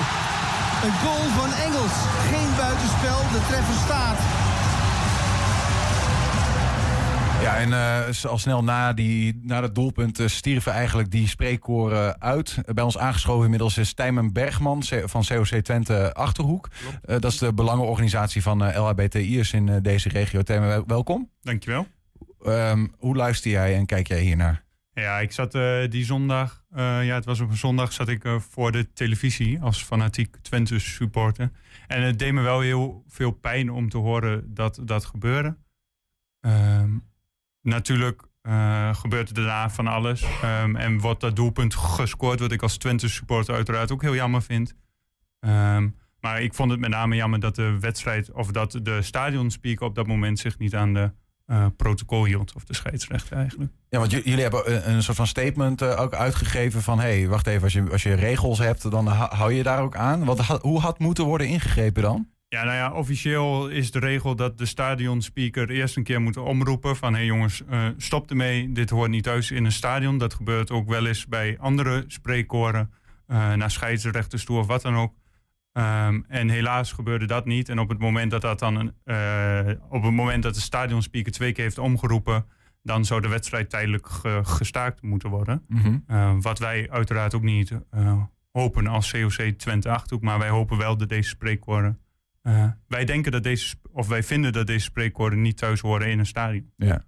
[0.86, 1.96] Een goal van Engels.
[2.32, 4.20] Geen buitenspel, de treffer staat.
[7.42, 12.22] Ja, en uh, al snel na, die, na dat doelpunt uh, stierven eigenlijk die spreekkoren
[12.22, 12.58] uit.
[12.66, 16.70] Bij ons aangeschoven inmiddels is Tijmen Bergman van COC Twente Achterhoek.
[17.06, 20.42] dat is de belangenorganisatie van LHBTI'ers in deze regio.
[20.42, 21.30] Tijmen, welkom.
[21.42, 21.88] Dankjewel.
[22.46, 24.64] Um, hoe luister jij en kijk jij hiernaar?
[24.94, 25.52] Ja, ik zat
[25.92, 30.36] die zondag, ja, het was op een zondag, zat ik voor de televisie als fanatiek
[30.42, 31.52] Twente supporter.
[31.88, 35.58] En het deed me wel heel veel pijn om te horen dat dat gebeurde.
[36.46, 37.12] Um,
[37.62, 38.22] Natuurlijk
[38.92, 40.26] gebeurt er daarna van alles.
[40.44, 44.42] Um, en wordt dat doelpunt gescoord, wat ik als Twente supporter uiteraard ook heel jammer
[44.42, 44.76] vind.
[45.40, 49.86] Um, maar ik vond het met name jammer dat de wedstrijd, of dat de stadionspeaker
[49.86, 51.12] op dat moment zich niet aan de
[51.54, 52.54] uh, protocol hield.
[52.56, 53.72] Of de scheidsrechter eigenlijk.
[53.90, 57.00] Ja, want jullie hebben een, een soort van statement uh, ook uitgegeven van...
[57.00, 59.96] hé, hey, wacht even, als je, als je regels hebt, dan hou je daar ook
[59.96, 60.26] aan.
[60.26, 62.28] Wat, hoe had moeten worden ingegrepen dan?
[62.48, 66.96] Ja, nou ja, officieel is de regel dat de stadionspeaker eerst een keer moet omroepen
[66.96, 67.12] van...
[67.12, 70.18] hé hey jongens, uh, stop ermee, dit hoort niet thuis in een stadion.
[70.18, 72.92] Dat gebeurt ook wel eens bij andere spreekkoren,
[73.28, 75.14] naar scheidsrechters toe of wat dan ook.
[75.74, 77.70] Um, en helaas gebeurde dat niet.
[77.70, 79.60] En op het moment dat, dat, dan, uh,
[79.90, 82.46] op het moment dat de stadionspeaker twee keer heeft omgeroepen...
[82.82, 85.64] dan zou de wedstrijd tijdelijk ge gestaakt moeten worden.
[85.68, 86.42] Mm -hmm.
[86.42, 87.80] wat wij uiteraard ook niet
[88.52, 90.24] hopen als COC Twente Achterhoek...
[90.24, 91.98] maar wij hopen wel dat deze spreekkoren...
[92.44, 96.20] Uh, wij denken dat deze, of wij vinden dat deze spreekwoorden niet thuis horen in
[96.20, 96.72] een stadion.
[96.78, 97.04] Ja.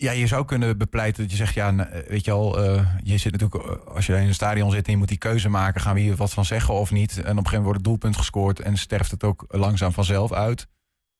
[0.00, 0.12] Ja.
[0.12, 3.80] Je zou kunnen bepleiten dat je zegt, ja, weet je al, uh, je zit natuurlijk,
[3.88, 6.16] als je in een stadion zit en je moet die keuze maken, gaan we hier
[6.16, 7.10] wat van zeggen of niet?
[7.10, 10.32] En op een gegeven moment wordt het doelpunt gescoord en sterft het ook langzaam vanzelf
[10.32, 10.68] uit.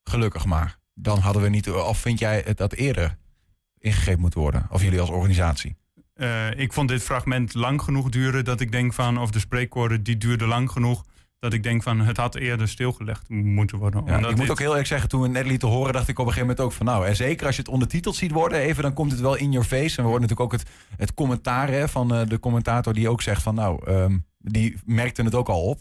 [0.02, 0.78] Gelukkig maar.
[0.94, 3.16] Dan hadden we niet, of vind jij het dat eerder
[3.78, 4.66] ingegrepen moet worden?
[4.70, 5.76] Of jullie als organisatie?
[6.56, 10.16] Ik vond dit fragment lang genoeg duren dat ik denk van, of de spreekwoorden die
[10.16, 11.04] duurden lang genoeg
[11.40, 14.04] dat ik denk van het had eerder stilgelegd moeten worden.
[14.06, 14.50] Ja, ik moet dit...
[14.50, 16.48] ook heel erg zeggen, toen we het net lieten horen, dacht ik op een gegeven
[16.48, 19.10] moment ook van nou, en zeker als je het ondertiteld ziet worden, even dan komt
[19.10, 19.96] het wel in your face.
[19.96, 23.22] En we horen natuurlijk ook het, het commentaar hè, van uh, de commentator die ook
[23.22, 25.80] zegt van nou, um, die merkte het ook al op.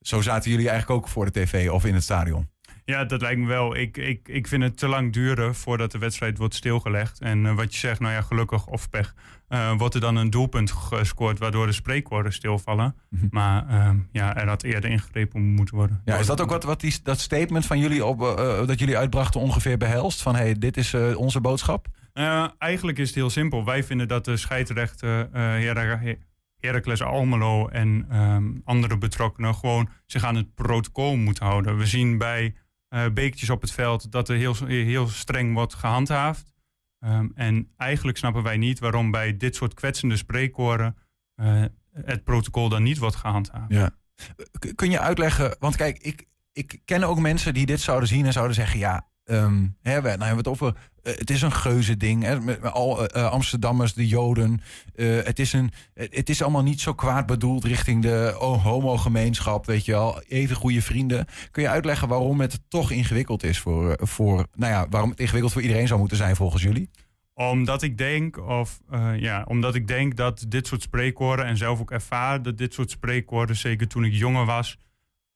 [0.00, 2.52] Zo zaten jullie eigenlijk ook voor de tv of in het stadion.
[2.84, 3.76] Ja, dat lijkt me wel.
[3.76, 7.20] Ik, ik, ik vind het te lang duren voordat de wedstrijd wordt stilgelegd.
[7.20, 9.14] En uh, wat je zegt, nou ja, gelukkig of pech,
[9.48, 12.94] uh, wordt er dan een doelpunt gescoord waardoor de spreekwoorden stilvallen.
[13.08, 13.28] Mm -hmm.
[13.30, 16.02] Maar uh, ja, er had eerder ingegrepen moeten worden.
[16.04, 18.96] Ja, is dat ook wat, wat die, dat statement van jullie op, uh, dat jullie
[18.96, 20.22] uitbrachten ongeveer behelst?
[20.22, 21.86] Van hey, dit is onze boodschap?
[22.58, 23.64] Eigenlijk is het heel simpel.
[23.64, 26.14] Wij vinden dat de scheidsrechter uh,
[26.58, 31.76] Heracles Almelo en um, andere betrokkenen gewoon zich aan het protocol moeten houden.
[31.76, 32.54] We zien bij
[33.12, 36.53] bekertjes op het veld dat er heel, heel streng wordt gehandhaafd.
[37.04, 40.96] Um, en eigenlijk snappen wij niet waarom bij dit soort kwetsende spreekkoren
[41.36, 43.72] uh, het protocol dan niet wordt gehandhaafd.
[43.72, 43.90] Ja.
[44.74, 48.32] Kun je uitleggen, want kijk, ik, ik ken ook mensen die dit zouden zien en
[48.32, 50.74] zouden zeggen: ja, ehm, hè, we, nou het over.
[51.02, 52.22] eh, het is een geuze ding.
[52.22, 54.60] Hè, met, al eh, eh, Amsterdammers, de Joden.
[54.94, 59.66] het, is een, het is allemaal niet zo kwaad bedoeld richting de oh, homo-gemeenschap.
[59.66, 61.26] Weet je wel, even goede vrienden.
[61.50, 64.46] Kun je uitleggen waarom het toch ingewikkeld is voor, voor.
[64.54, 66.90] Nou ja, waarom het ingewikkeld voor iedereen zou moeten zijn volgens jullie?
[67.34, 68.80] Omdat ik denk, of
[69.16, 72.90] ja, omdat ik denk dat dit soort spreekwoorden, en zelf ook ervaar dat dit soort
[72.90, 74.78] spreekwoorden, zeker toen ik jonger was,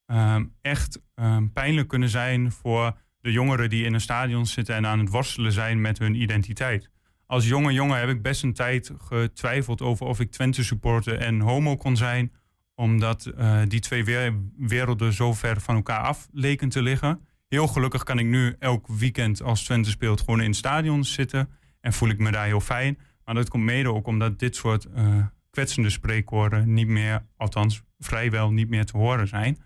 [0.07, 4.87] ehm, echt ehm, pijnlijk kunnen zijn voor de jongeren die in een stadion zitten en
[4.87, 6.91] aan het worstelen zijn met hun identiteit.
[7.27, 11.41] Als jonge jongen heb ik best een tijd getwijfeld over of ik Twente supporter en
[11.41, 12.33] homo kon zijn,
[12.75, 17.21] omdat eh, die twee werelden zo ver van elkaar af leken te liggen.
[17.49, 21.51] Heel gelukkig kan ik nu elk weekend als Twente speelt gewoon in het stadion zitten.
[21.81, 22.99] En voel ik me daar heel fijn.
[23.25, 28.51] Maar dat komt mede ook omdat dit soort eh, kwetsende spreekwoorden niet meer, althans vrijwel
[28.51, 29.59] niet meer te horen zijn.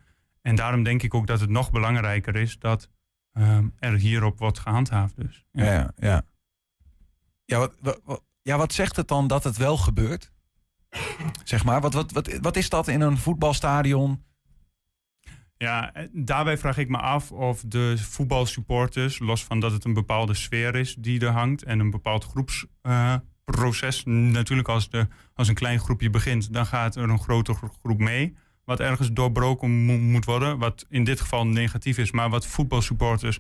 [0.43, 2.91] En daarom denk ik ook dat het nog belangrijker is dat
[3.33, 5.17] ehm, er hierop wordt gehandhaafd.
[5.17, 5.45] Dus.
[5.53, 5.93] Ja, ja.
[5.97, 6.23] Ja,
[7.45, 10.33] ja, wat, wat, wat- ja, wat zegt het dan dat het wel gebeurt?
[11.45, 14.25] Zeg maar, wat, wat, wat, wat is dat in een voetbalstadion?
[15.57, 19.93] Ja, eh, daarbij vraag ik me af of de voetbalsupporters, los van dat het een
[19.95, 25.55] bepaalde sfeer is die er hangt en een bepaald groepsproces, natuurlijk als, de, als een
[25.55, 29.99] klein groepje begint, dan gaat er een grotere gro- groep mee, wat ergens doorbroken mo-
[29.99, 33.39] moet worden, wat in dit geval negatief is, maar wat voetbalsupporters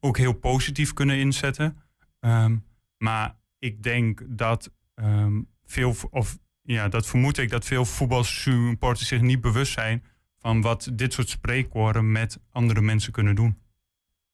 [0.00, 1.76] ook heel positief kunnen inzetten.
[2.20, 2.56] Ehm,
[2.98, 9.20] maar ik denk dat ehm, veel, of ja, dat vermoed ik dat veel voetbalsupporters zich
[9.20, 10.04] niet bewust zijn
[10.38, 13.58] van wat dit soort spreekwoorden met andere mensen kunnen doen.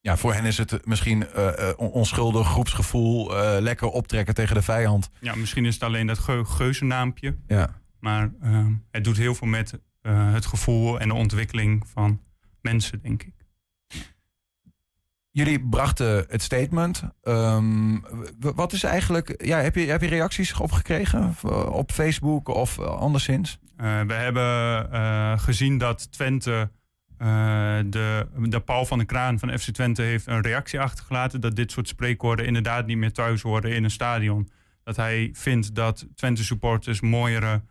[0.00, 4.54] Ja, voor hen is het misschien eh, eh, on- onschuldig groepsgevoel, eh, lekker optrekken tegen
[4.54, 5.10] de vijand.
[5.20, 7.80] Ja, misschien is het alleen dat ge geuzenaampje, Ja.
[7.98, 12.20] maar ehm, het doet heel veel met eh, het gevoel en de ontwikkeling van
[12.60, 13.34] mensen, denk ik.
[15.30, 17.02] Jullie brachten het statement.
[17.22, 17.98] Ehm,
[18.38, 19.44] wat is eigenlijk.
[19.44, 21.34] Ja, heb, je, heb je reacties op gekregen?
[21.72, 23.58] Op Facebook of eh, anderszins?
[23.76, 26.70] Eh, we hebben gezien dat Twente,
[27.18, 31.70] de, de Paul van de Kraan van FC Twente heeft een reactie achtergelaten dat dit
[31.70, 34.48] soort spreekwoorden inderdaad niet meer thuis horen in een stadion.
[34.84, 37.62] Dat hij vindt dat Twente supporters mooiere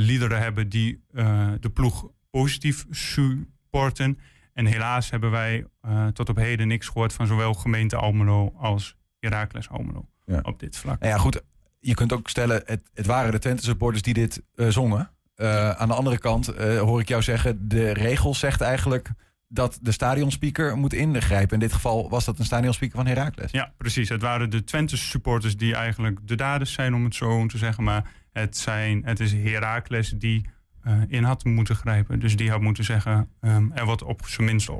[0.00, 4.18] liederen hebben die eh, de ploeg positief supporten.
[4.52, 8.96] En helaas hebben wij eh, tot op heden niks gehoord van zowel gemeente Almelo als
[9.20, 10.38] Heracles Almelo Ja.
[10.42, 11.00] op dit vlak.
[11.00, 11.42] Nou ja, goed.
[11.80, 15.10] Je kunt ook stellen, het, het waren de Twente supporters die dit eh, zongen.
[15.34, 19.10] Eh, aan de andere kant eh, hoor ik jou zeggen, de regel zegt eigenlijk
[19.48, 21.54] dat de stadionspeaker moet ingrijpen.
[21.54, 23.50] In dit geval was dat een stadionspeaker van Heracles.
[23.50, 24.08] Ja, precies.
[24.08, 27.84] Het waren de Twente supporters die eigenlijk de daders zijn, om het zo te zeggen.
[27.84, 30.46] Maar het, zijn, het is Heracles die
[30.82, 32.20] eh, in had moeten grijpen.
[32.20, 34.70] Dus die had moeten zeggen, ehm, er wordt op zijn minst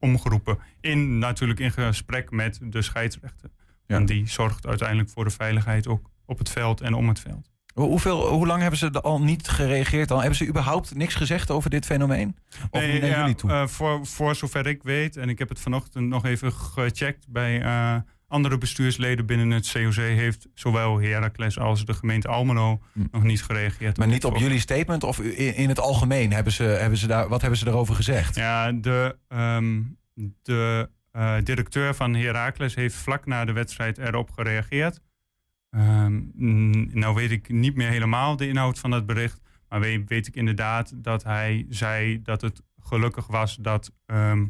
[0.00, 0.58] omgeroepen.
[0.80, 3.50] In, natuurlijk in gesprek met de scheidsrechter.
[3.86, 3.96] Ja.
[3.96, 7.50] En die zorgt uiteindelijk voor de veiligheid ook op het veld en om het veld.
[7.74, 10.08] Hoe- Hoeveel, hoe lang hebben ze er al niet gereageerd?
[10.08, 10.18] Dan?
[10.18, 12.36] Hebben ze überhaupt niks gezegd over dit fenomeen?
[12.70, 13.50] Of Nee, ja, jullie toe?
[13.50, 17.62] eh, voor, voor zover ik weet, en ik heb het vanochtend nog even gecheckt bij
[17.62, 17.96] eh,
[18.28, 23.00] andere bestuursleden binnen het COC, heeft zowel Heracles als de gemeente Almelo Hm.
[23.10, 23.96] nog niet gereageerd.
[23.98, 26.32] maar niet op jullie statement of in, in het algemeen?
[26.32, 28.34] Hebben ze, hebben ze daar, wat hebben ze daarover gezegd?
[28.34, 29.82] Ja, de, ehm,
[30.42, 35.00] de eh, directeur van Heracles heeft vlak na de wedstrijd erop gereageerd.
[35.70, 36.20] Ehm,
[36.98, 39.40] nou weet ik niet meer helemaal de inhoud van dat bericht.
[39.68, 44.44] Maar weet, weet ik inderdaad dat hij zei dat het gelukkig was dat ehm,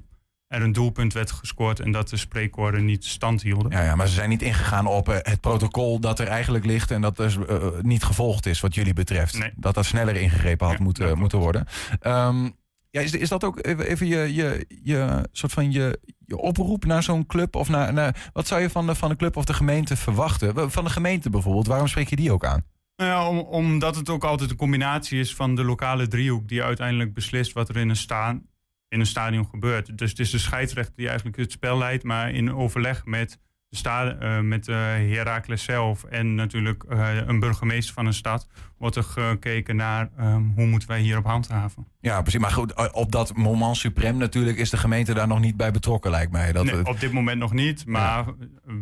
[0.48, 3.70] er een doelpunt werd gescoord en dat de spreekwoorden niet stand hielden.
[3.70, 6.90] Ja, ja, maar ze zijn niet ingegaan op eh, het protocol dat er eigenlijk ligt
[6.90, 9.38] en dat dus eh, niet gevolgd is wat jullie betreft.
[9.38, 9.52] Nee.
[9.56, 11.66] Dat er sneller ingegrepen had Ja, dat moeten, moeten worden.
[12.00, 12.48] Ehm,
[12.90, 16.84] ja, is, is dat ook even, even je, je, je soort van je, je oproep
[16.84, 17.56] naar zo'n club?
[17.56, 20.70] Of naar, naar, wat zou je van de, van de club of de gemeente verwachten?
[20.70, 22.64] Van de gemeente bijvoorbeeld, waarom spreek je die ook aan?
[22.96, 26.62] Nou ja, om, omdat het ook altijd een combinatie is van de lokale driehoek die
[26.62, 28.42] uiteindelijk beslist wat er in een, staan,
[28.88, 29.98] in een stadion gebeurt.
[29.98, 33.76] Dus het is de scheidsrechter die eigenlijk het spel leidt, maar in overleg met de
[33.76, 38.48] sta, eh, met eh Heracles zelf en natuurlijk eh, een burgemeester van een stad
[38.78, 41.86] wordt er gekeken naar ehm, hoe moeten wij hierop handhaven.
[42.00, 42.40] Ja, precies.
[42.40, 46.10] Maar goed, op dat moment suprem natuurlijk is de gemeente daar nog niet bij betrokken,
[46.10, 46.52] lijkt mij.
[46.52, 48.24] Dat, Nee, het- op dit moment nog niet, maar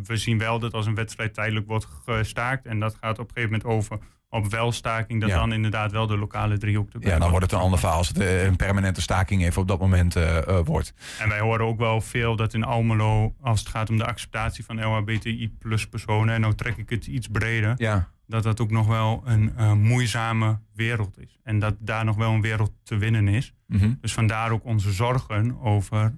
[0.03, 3.33] we zien wel dat als een wedstrijd tijdelijk wordt gestaakt en dat gaat op een
[3.33, 5.35] gegeven moment over op welstaking, dat Ja.
[5.35, 7.97] dan inderdaad wel de lokale driehoek erbij ja, dan wordt wordt het een ander verhaal
[7.97, 10.93] als het eh, een permanente staking even op dat moment eh, eh, wordt.
[11.19, 14.65] En wij horen ook wel veel dat in Almelo, als het gaat om de acceptatie
[14.65, 18.07] van LHBTI plus personen, en nou trek ik het iets breder, Ja.
[18.27, 21.39] dat dat ook nog wel een moeizame wereld is.
[21.43, 23.53] En dat daar nog wel een wereld te winnen is.
[23.67, 23.91] Mhm.
[24.01, 26.15] Dus vandaar ook onze zorgen over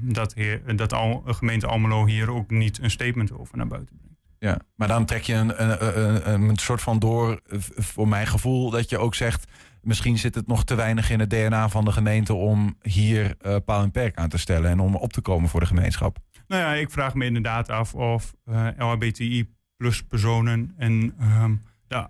[0.00, 4.11] dat, heer, dat al, gemeente Almelo hier ook niet een statement over naar buiten brengt.
[4.42, 7.40] Ja, maar dan trek je een, een, een, een soort van door,
[7.76, 9.50] voor mijn gevoel, dat je ook zegt...
[9.82, 12.34] misschien zit het nog te weinig in het DNA van de gemeente...
[12.34, 15.60] om hier eh, paal en perk aan te stellen en om op te komen voor
[15.60, 16.18] de gemeenschap.
[16.46, 21.54] Nou ja, ik vraag me inderdaad af of eh LHBTI plus personen en ehm,
[21.86, 22.06] de,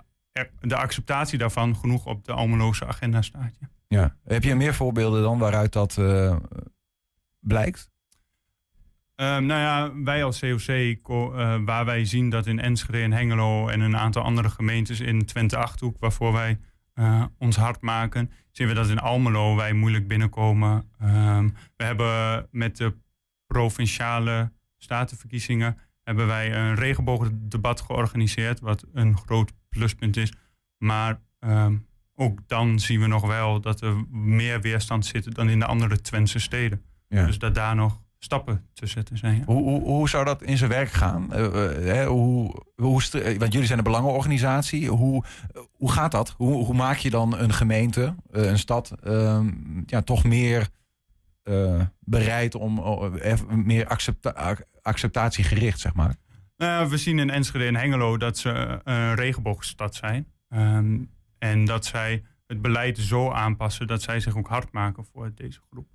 [0.61, 3.57] de acceptatie daarvan genoeg op de Almeloze agenda staat.
[3.61, 3.69] Ja.
[3.89, 4.17] Ja.
[4.25, 6.37] Heb je meer voorbeelden dan waaruit dat eh,
[7.41, 7.92] blijkt?
[9.23, 13.69] Ehm, nou ja, wij als COC, eh, waar wij zien dat in Enschede en Hengelo
[13.69, 16.59] en een aantal andere gemeentes in Twente-Achterhoek, waarvoor wij
[16.95, 20.91] eh, ons hard maken, zien we dat in Almelo wij moeilijk binnenkomen.
[21.01, 22.95] Ehm, we hebben met de
[23.47, 30.33] provinciale statenverkiezingen hebben wij een regenboogdebat georganiseerd, wat een groot pluspunt is.
[30.79, 31.77] Maar ehm,
[32.15, 36.01] ook dan zien we nog wel dat er meer weerstand zit dan in de andere
[36.01, 36.83] Twentse steden.
[37.09, 37.27] Ja.
[37.27, 39.37] Dus dat daar nog stappen te zetten zijn.
[39.37, 39.45] ja.
[39.45, 41.33] Hoe, hoe, hoe zou dat in zijn werk gaan?
[41.33, 44.89] Eh, eh, hè, hoe, hoe, eh, want jullie zijn een belangenorganisatie.
[44.89, 45.25] Hoe,
[45.71, 46.35] hoe gaat dat?
[46.37, 49.51] Hoe, hoe maak je dan een gemeente, een stad, ehm,
[49.87, 50.69] ja, toch meer
[52.01, 52.83] bereid om
[53.65, 56.17] meer accepta ac- acceptatiegericht, zeg maar?
[56.89, 60.27] We zien in Enschede en Hengelo dat ze een regenboogstad zijn.
[60.49, 60.99] Ehm,
[61.39, 65.61] en dat zij het beleid zo aanpassen dat zij zich ook hard maken voor deze
[65.71, 65.87] groep.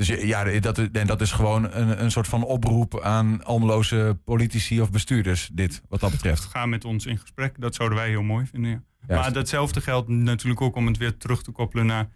[0.00, 4.80] Dus ja, dat, en dat is gewoon een, een soort van oproep aan almeloze politici
[4.80, 6.44] of bestuurders, dit, wat dat betreft.
[6.44, 8.70] Ga met ons in gesprek, dat zouden wij heel mooi vinden.
[8.70, 8.82] Ja.
[9.06, 9.22] Juist.
[9.22, 12.08] Maar datzelfde geldt natuurlijk ook om het weer terug te koppelen naar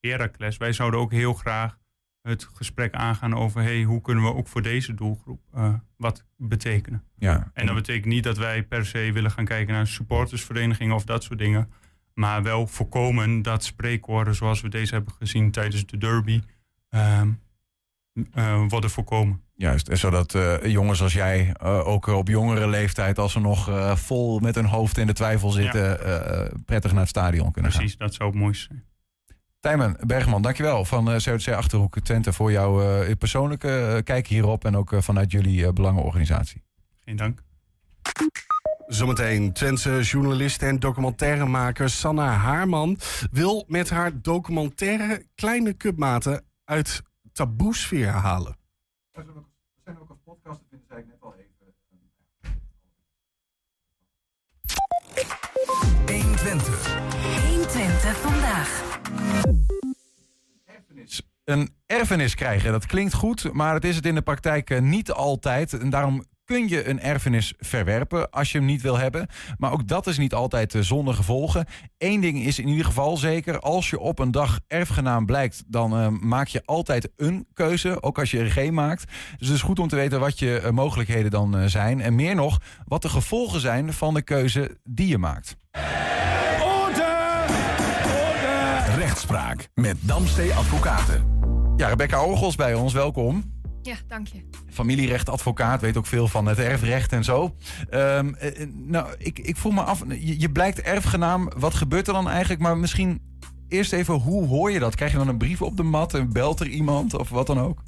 [0.00, 0.56] Heracles.
[0.56, 1.78] Wij zouden ook heel graag
[2.22, 7.02] het gesprek aangaan over hey, hoe kunnen we ook voor deze doelgroep eh, wat betekenen.
[7.18, 7.50] Ja.
[7.54, 11.22] En dat betekent niet dat wij per se willen gaan kijken naar supportersverenigingen of dat
[11.22, 11.70] soort dingen.
[12.14, 16.40] Maar wel voorkomen dat spreekwoorden zoals we deze hebben gezien tijdens de derby
[18.68, 19.42] worden voorkomen.
[19.54, 23.68] Juist, en zodat eh, jongens als jij eh, ook op jongere leeftijd, als ze nog
[23.68, 27.70] eh, vol met hun hoofd in de twijfel zitten, eh, prettig naar het stadion kunnen
[27.72, 28.78] Precies, dat zou het mooiste zijn.
[28.78, 28.86] gaan.
[29.60, 34.64] Tijmen Bergman, dankjewel van eh COC Achterhoek Twente voor jouw eh, persoonlijke eh, kijk hierop
[34.64, 36.62] en ook eh, vanuit jullie eh, belangenorganisatie.
[37.04, 37.42] Geen dank.
[38.86, 42.98] Zometeen Twentse journalist en documentairemaker Sanna Haarman
[43.30, 47.02] wil met haar documentaire kleine cupmaten uit
[47.32, 48.56] taboesfeer halen.
[49.12, 49.22] We
[49.84, 51.74] zijn ook als podcast vinden, zei ik net al even.
[56.06, 56.96] 120.
[57.46, 58.98] 120 vandaag.
[61.44, 65.10] Een erfenis krijgen, dat klinkt goed, maar het is het in de praktijk eh, niet
[65.10, 65.72] altijd.
[65.72, 69.26] En daarom kun je een erfenis verwerpen als je hem niet wil hebben.
[69.58, 71.66] Maar ook dat is niet altijd eh, zonder gevolgen.
[71.98, 73.60] Eén ding is in ieder geval zeker.
[73.60, 78.02] Als je op een dag erfgenaam blijkt, dan eh, maak je altijd een keuze.
[78.02, 79.04] Ook als je er geen maakt.
[79.38, 82.00] Dus het is goed om te weten wat je eh, mogelijkheden dan zijn.
[82.00, 85.56] En meer nog, wat de gevolgen zijn van de keuze die je maakt.
[88.96, 91.36] Rechtspraak met Damstee Advocaten.
[91.76, 93.57] Ja, Rebecca Orgels bij ons, welkom.
[93.82, 94.40] Ja, dank je.
[94.70, 97.54] familierechtadvocaat, weet ook veel van het erfrecht en zo.
[97.90, 101.50] Ehm, eh, eh, nou, ik, ik voel me af, je, je blijkt erfgenaam.
[101.56, 102.60] Wat gebeurt er dan eigenlijk?
[102.60, 103.20] Maar misschien
[103.68, 104.94] eerst even, hoe hoor je dat?
[104.94, 107.60] Krijg je dan een brief op de mat en belt er iemand of wat dan
[107.60, 107.82] ook?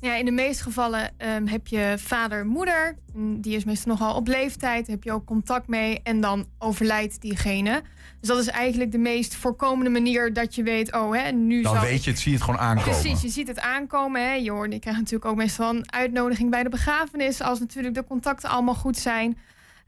[0.00, 2.96] Ja, in de meeste gevallen ehm, heb je vader, moeder.
[3.12, 4.86] Mm, Die is meestal nogal op leeftijd.
[4.86, 6.00] Heb je ook contact mee.
[6.02, 7.82] En dan overlijdt diegene.
[8.24, 10.92] Dus dat is eigenlijk de meest voorkomende manier dat je weet...
[10.92, 13.00] oh, hè, nu Dan zal weet je het, zie je het gewoon aankomen.
[13.00, 14.22] Precies, je ziet het aankomen.
[14.22, 14.32] Hè.
[14.32, 17.40] Je, hoort, je krijgt natuurlijk ook meestal een uitnodiging bij de begrafenis...
[17.40, 19.38] als natuurlijk de contacten allemaal goed zijn.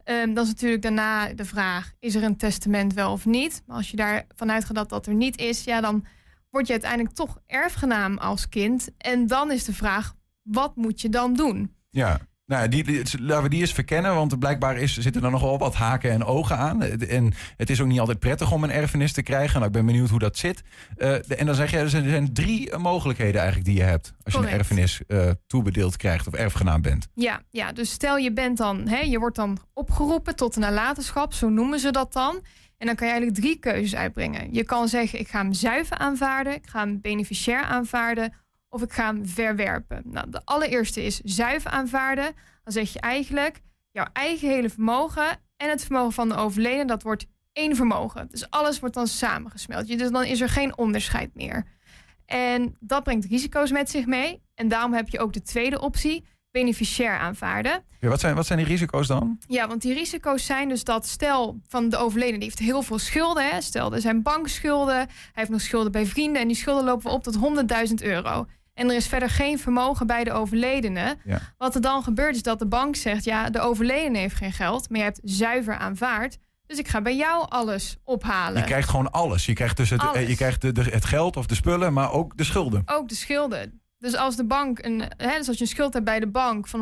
[0.05, 1.93] Ehm, dan is natuurlijk daarna de vraag...
[2.01, 3.63] is er een testament wel of niet?
[3.67, 5.65] Maar als je daarvan uitgaat dat dat er niet is...
[5.65, 6.05] ja, dan
[6.51, 8.89] word je uiteindelijk toch erfgenaam als kind.
[8.99, 11.75] En dan is de vraag, wat moet je dan doen?
[11.91, 12.21] Ja.
[12.47, 15.59] Nou, ja, die, die, laten we die eens verkennen, want blijkbaar is, zitten er nogal
[15.59, 16.83] wat haken en ogen aan.
[16.83, 19.55] En het is ook niet altijd prettig om een erfenis te krijgen.
[19.55, 20.63] Nou, ik ben benieuwd hoe dat zit.
[20.97, 23.83] Eh, de- en dan zeg je, er zijn, er zijn drie mogelijkheden eigenlijk die je
[23.83, 27.09] hebt als je een erfenis eh, toebedeeld krijgt of erfgenaam bent.
[27.15, 31.33] Ja, ja, dus stel je bent dan, hè, je wordt dan opgeroepen tot een nalatenschap,
[31.33, 32.41] zo noemen ze dat dan.
[32.79, 34.55] En dan kan je eigenlijk drie keuzes uitbrengen.
[34.55, 38.33] Je kan zeggen, ik ga hem zuiver aanvaarden, ik ga hem beneficiair aanvaarden
[38.77, 40.03] of ik ga hem verwerpen.
[40.05, 42.35] Nou, de allereerste is zuiver aanvaarden.
[42.65, 43.61] Dan zeg je eigenlijk,
[43.91, 48.29] jouw eigen hele vermogen en het vermogen van de overledene, dat wordt één vermogen.
[48.31, 49.87] Dus alles wordt dan samengesmeld.
[49.87, 51.65] Dus dan is er geen onderscheid meer.
[52.27, 54.43] En dat brengt risico's met zich mee.
[54.55, 57.85] En daarom heb je ook de tweede optie, beneficiair aanvaarden.
[58.01, 59.39] Ja, wat, zijn, wat zijn die risico's dan?
[59.49, 62.99] Ja, want die risico's zijn dus dat stel van de overledene die heeft heel veel
[62.99, 63.49] schulden.
[63.49, 63.61] Hè?
[63.61, 67.23] Stel, er zijn bankschulden, hij heeft nog schulden bij vrienden en die schulden lopen op
[67.23, 67.37] tot
[67.89, 68.47] 100.000 euro.
[68.77, 71.17] En er is verder geen vermogen bij de overledene.
[71.25, 71.41] Ja.
[71.59, 74.89] Wat er dan gebeurt is dat de bank zegt: ja, de overledene heeft geen geld,
[74.91, 76.39] maar je hebt zuiver aanvaard.
[76.67, 78.59] Dus ik ga bij jou alles ophalen.
[78.61, 79.47] Je krijgt gewoon alles.
[79.47, 80.29] Je krijgt dus het, eh, Alles.
[80.29, 82.83] je krijgt de, de- het geld of de spullen, maar ook de schulden.
[82.87, 83.81] Ook de schulden.
[83.99, 86.67] Dus als de bank een, hè, dus als je een schuld hebt bij de bank
[86.69, 86.81] van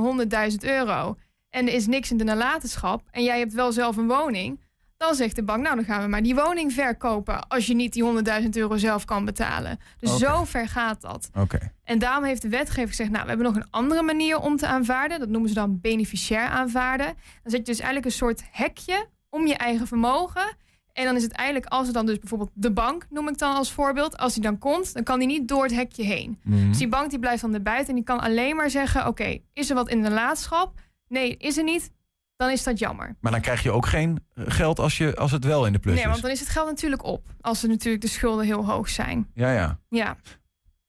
[0.50, 1.16] 100.000 euro
[1.50, 4.60] en er is niks in de nalatenschap en jij hebt wel zelf een woning,
[5.06, 7.92] dan zegt de bank, nou dan gaan we maar die woning verkopen als je niet
[7.92, 8.04] die
[8.42, 9.78] 100.000 euro zelf kan betalen.
[9.98, 11.30] Dus zo ver gaat dat.
[11.34, 11.72] Oké.
[11.84, 14.66] En daarom heeft de wetgever gezegd, nou we hebben nog een andere manier om te
[14.66, 15.18] aanvaarden.
[15.18, 17.06] Dat noemen ze dan beneficiair aanvaarden.
[17.06, 20.56] Dan zet je dus eigenlijk een soort hekje om je eigen vermogen.
[20.92, 23.54] En dan is het eigenlijk, als er dan dus bijvoorbeeld de bank, noem ik dan
[23.54, 26.40] als voorbeeld, als die dan komt, dan kan die niet door het hekje heen.
[26.42, 26.68] Mhm.
[26.68, 29.68] Dus die bank die blijft dan erbuiten en die kan alleen maar zeggen, oké, is
[29.68, 30.80] er wat in de laadschap?
[31.08, 31.90] Nee, is er niet?
[32.36, 33.16] Dan is dat jammer.
[33.20, 35.78] Maar dan krijg je ook geen eh, geld als, je, als het wel in de
[35.78, 36.08] plus nee, is.
[36.10, 37.26] want dan is het geld natuurlijk op.
[37.40, 39.30] Als er natuurlijk de schulden heel hoog zijn.
[39.34, 39.78] Ja, ja.
[39.88, 40.16] Ja,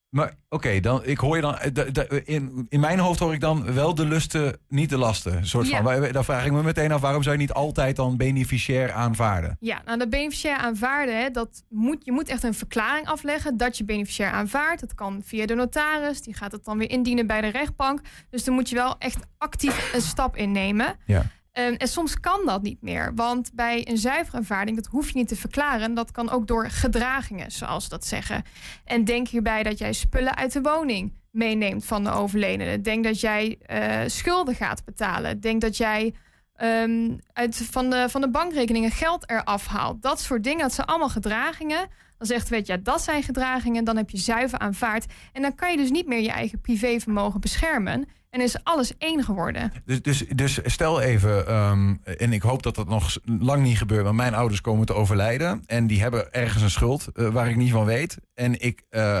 [0.08, 1.58] Maar oké, dan ik hoor je dan.
[1.58, 5.36] eh, in, in mijn hoofd hoor ik dan wel de lusten, niet de lasten.
[5.36, 5.82] Een soort Ja.
[5.82, 6.12] van.
[6.12, 9.56] Dan vraag ik me meteen af, waarom zou je niet altijd dan beneficiair aanvaarden?
[9.60, 13.76] ja nou de beneficiair aanvaarden, hè, dat moet, je moet echt een verklaring afleggen dat
[13.78, 14.80] je beneficiair aanvaardt.
[14.80, 18.00] Dat kan via de notaris, die gaat het dan weer indienen bij de rechtbank.
[18.30, 20.96] Dus dan moet je wel echt actief een stap innemen.
[21.06, 21.24] Ja.
[21.56, 25.16] Ehm, en soms kan dat niet meer, want bij een zuivere aanvaarding, dat hoef je
[25.16, 25.94] niet te verklaren.
[25.94, 28.42] Dat kan ook door gedragingen, zoals ze dat zeggen.
[28.84, 32.80] En denk hierbij dat jij spullen uit de woning meeneemt van de overledene.
[32.80, 35.40] Denk dat jij eh, schulden gaat betalen.
[35.40, 36.14] Denk dat jij
[36.54, 40.02] ehm, uit, van, de, van de bankrekeningen geld eraf haalt.
[40.02, 41.88] Dat soort dingen, dat zijn allemaal gedragingen.
[42.18, 43.84] Dan zegt weet je, ja, dat zijn gedragingen.
[43.84, 45.06] Dan heb je zuiver aanvaard.
[45.32, 48.08] En dan kan je dus niet meer je eigen privévermogen beschermen.
[48.36, 49.72] En is alles één geworden.
[49.84, 54.04] Dus, dus, dus stel even, ehm, en ik hoop dat dat nog lang niet gebeurt,
[54.04, 57.56] want mijn ouders komen te overlijden en die hebben ergens een schuld eh, waar ik
[57.56, 58.18] niet van weet.
[58.34, 59.18] En ik eh,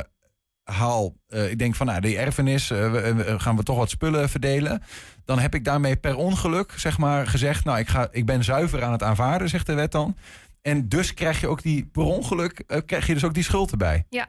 [0.62, 2.72] haal, eh, ik denk van nou, die erfenis,
[3.36, 4.82] gaan we toch wat spullen verdelen.
[5.24, 8.84] Dan heb ik daarmee per ongeluk, zeg maar, gezegd, nou, ik, ga, ik ben zuiver
[8.84, 10.16] aan het aanvaarden, zegt de wet dan.
[10.66, 13.70] En dus krijg je ook die, per ongeluk, eh, krijg je dus ook die schuld
[13.70, 14.06] erbij.
[14.08, 14.28] Ja,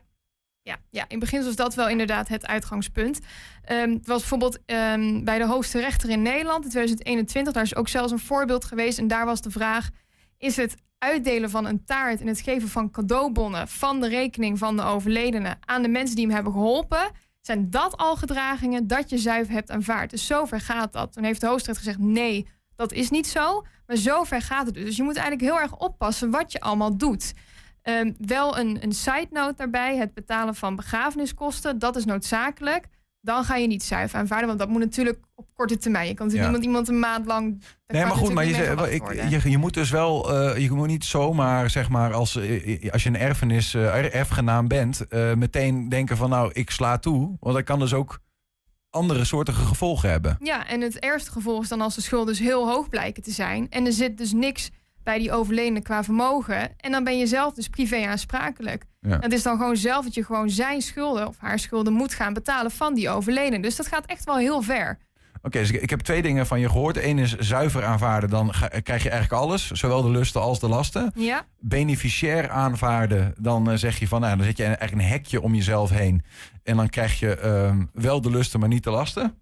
[0.89, 3.19] ja, in begin was dat wel inderdaad het uitgangspunt.
[3.63, 7.53] Ehm, het was bijvoorbeeld ehm, bij de hoogste rechter in Nederland in 2021.
[7.53, 8.97] Daar is ook zelfs een voorbeeld geweest.
[8.97, 9.89] En daar was de vraag:
[10.37, 14.75] is het uitdelen van een taart en het geven van cadeaubonnen van de rekening van
[14.75, 17.11] de overledene aan de mensen die hem hebben geholpen?
[17.41, 20.09] Zijn dat al gedragingen dat je zuiver hebt aanvaard?
[20.09, 21.13] Dus zover gaat dat.
[21.13, 22.47] Toen heeft de hoogstrechter gezegd: nee,
[22.77, 23.65] dat is niet zo.
[23.87, 24.83] Maar zover gaat het dus.
[24.85, 27.33] Dus je moet eigenlijk heel erg oppassen wat je allemaal doet.
[27.81, 32.87] Ehm, wel een, een side note daarbij: het betalen van begrafeniskosten, dat is noodzakelijk.
[33.21, 36.07] Dan ga je niet zuiver aanvaarden, want dat moet natuurlijk op korte termijn.
[36.07, 36.61] Je kan natuurlijk Ja.
[36.61, 37.63] iemand een maand lang.
[37.87, 40.87] Nee, maar goed, maar je, zegt- ik, je, je moet dus wel, eh, je moet
[40.87, 45.33] niet zomaar, zeg maar, als, eh, als je een erfenis, eh, er- erfgenaam bent, eh,
[45.33, 47.35] meteen denken van nou, ik sla toe.
[47.39, 48.19] Want dat kan dus ook
[48.97, 50.37] andere soortige gevolgen hebben.
[50.41, 53.31] Ja, en het ergste gevolg is dan als de schulden dus heel hoog blijken te
[53.31, 53.67] zijn.
[53.69, 54.69] En er zit dus niks
[55.03, 56.77] bij die overledene qua vermogen.
[56.77, 58.83] En dan ben je zelf dus privé aansprakelijk.
[59.01, 59.17] Ja.
[59.19, 62.33] Het is dan gewoon zelf dat je gewoon zijn schulden of haar schulden moet gaan
[62.33, 63.59] betalen van die overledene.
[63.59, 64.97] Dus dat gaat echt wel heel ver.
[65.41, 66.97] Oké, dus ik, ik heb twee dingen van je gehoord.
[67.03, 69.71] Eén is zuiver aanvaarden, dan ga- krijg je eigenlijk alles.
[69.71, 71.11] Zowel de lusten als de lasten.
[71.15, 75.41] Ja, Beneficiair aanvaarden, dan eh, zeg je van, nou, dan zet je eigenlijk een hekje
[75.41, 76.23] om jezelf heen.
[76.63, 79.37] En dan krijg je ehm, wel de lusten, maar niet de lasten.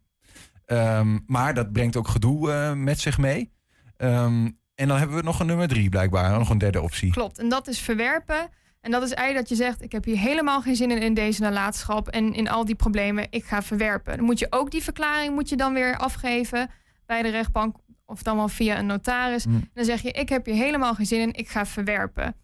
[0.65, 3.51] Ehm, maar dat brengt ook gedoe eh, met zich mee.
[3.97, 7.11] Ehm, en dan hebben we nog een nummer drie blijkbaar, nog een derde optie.
[7.11, 7.39] klopt.
[7.39, 8.49] En dat is verwerpen.
[8.85, 11.13] En dat is eigenlijk dat je zegt: Ik heb hier helemaal geen zin in, in
[11.13, 13.27] deze nalatenschap en in al die problemen.
[13.29, 14.15] Ik ga verwerpen.
[14.15, 16.69] Dan moet je ook die verklaring moet je dan weer afgeven
[17.05, 17.75] bij de rechtbank.
[18.05, 19.45] Of dan wel via een notaris.
[19.45, 19.53] Mm.
[19.53, 21.33] En dan zeg je: Ik heb hier helemaal geen zin in.
[21.33, 22.35] Ik ga verwerpen.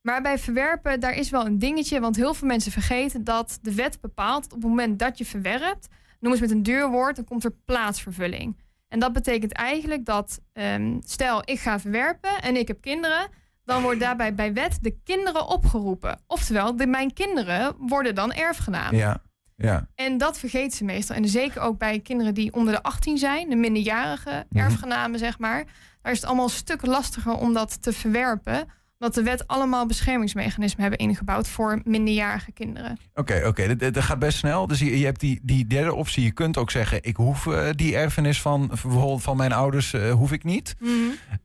[0.00, 2.00] Maar bij verwerpen, daar is wel een dingetje.
[2.00, 4.42] Want heel veel mensen vergeten dat de wet bepaalt...
[4.42, 5.88] dat op het moment dat je verwerpt...
[6.20, 8.56] noem eens met een duur woord, dan komt er plaatsvervulling.
[8.88, 10.40] En dat betekent eigenlijk dat...
[10.52, 13.28] ehm, stel, ik ga verwerpen en ik heb kinderen...
[13.66, 16.20] dan wordt daarbij bij wet de kinderen opgeroepen.
[16.26, 18.94] Oftewel, de, mijn kinderen worden dan erfgenaam.
[18.94, 19.22] Ja,
[19.56, 19.88] ja.
[19.94, 21.16] En dat vergeet ze meestal.
[21.16, 24.64] En zeker ook bij kinderen die onder de 18 zijn, de minderjarige Mhm.
[24.64, 25.64] erfgenamen, zeg maar.
[26.02, 28.68] Daar is het allemaal een stuk lastiger om dat te verwerpen.
[28.98, 32.98] Omdat de wet allemaal beschermingsmechanismen hebben ingebouwd voor minderjarige kinderen.
[33.14, 34.66] Oké, oké, dat, dat gaat best snel.
[34.66, 36.24] Dus je, je hebt die, die derde optie.
[36.24, 40.10] Je kunt ook zeggen, ik hoef eh, die erfenis van bijvoorbeeld van mijn ouders, eh,
[40.12, 40.74] hoef ik niet.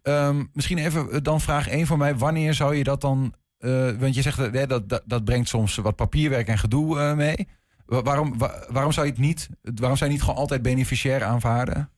[0.02, 2.16] Ehm, misschien even eh, dan vraag één voor mij.
[2.16, 3.34] Wanneer zou je dat dan...
[4.00, 7.48] want je zegt, eh, dat, dat, dat brengt soms wat papierwerk en gedoe mee.
[7.86, 11.24] Wa- Waarom, wa- waarom, zou je het niet, waarom zou je niet gewoon altijd beneficiair
[11.24, 11.90] aanvaarden?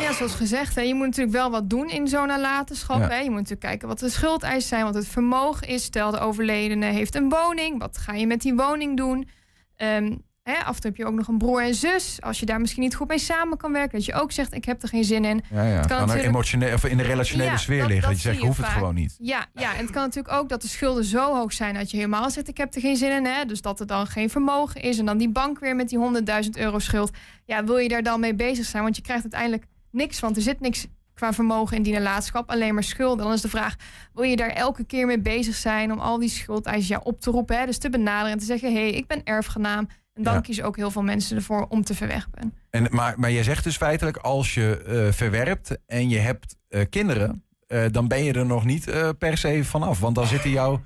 [0.00, 2.98] Ja, zoals gezegd, hè, je moet natuurlijk wel wat doen in zo'n nalatenschap.
[3.00, 3.08] Ja.
[3.08, 3.16] Hè.
[3.18, 5.84] Je moet natuurlijk kijken wat de schuldeisen zijn, wat het vermogen is.
[5.84, 7.78] Stel, de overledene heeft een woning.
[7.78, 9.28] Wat ga je met die woning doen?
[9.76, 12.18] Ehm, hè, af en toe heb je ook nog een broer en zus.
[12.20, 13.92] Als je daar misschien niet goed mee samen kan werken.
[13.98, 15.42] Dat je ook zegt, ik heb er geen zin in.
[15.50, 15.70] Ja, ja.
[15.76, 18.00] Het Kan, er natuurlijk- emotioneel, of in de relationele Ja, sfeer liggen.
[18.00, 19.16] Dat, dat je zegt, zie ik hoef het gewoon niet.
[19.18, 21.96] Ja, ja, en het kan natuurlijk ook dat de schulden zo hoog zijn dat je
[21.96, 23.24] helemaal zegt: Ik heb er geen zin in.
[23.24, 23.44] Hè?
[23.44, 24.98] Dus dat er dan geen vermogen is.
[24.98, 25.98] En dan die bank weer met die
[26.44, 27.10] 100.000 euro schuld.
[27.44, 28.82] Ja, wil je daar dan mee bezig zijn?
[28.82, 32.74] Want je krijgt uiteindelijk niks, want er zit niks qua vermogen in die nalatenschap, alleen
[32.74, 33.24] maar schulden.
[33.24, 33.74] Dan is de vraag:
[34.14, 37.30] wil je daar elke keer mee bezig zijn om al die schuldeisen ja, op te
[37.30, 37.58] roepen?
[37.58, 37.66] Hè?
[37.66, 39.88] Dus te benaderen en te zeggen: hé, hey, ik ben erfgenaam.
[40.14, 40.40] En dan Ja.
[40.40, 42.54] kiezen ook heel veel mensen ervoor om te verwerpen.
[42.70, 46.80] En, maar, maar je zegt dus feitelijk, als je eh, verwerpt en je hebt eh,
[46.90, 48.84] kinderen, eh, dan ben je er nog niet
[49.18, 50.00] per se vanaf.
[50.00, 50.80] Want dan zitten jouw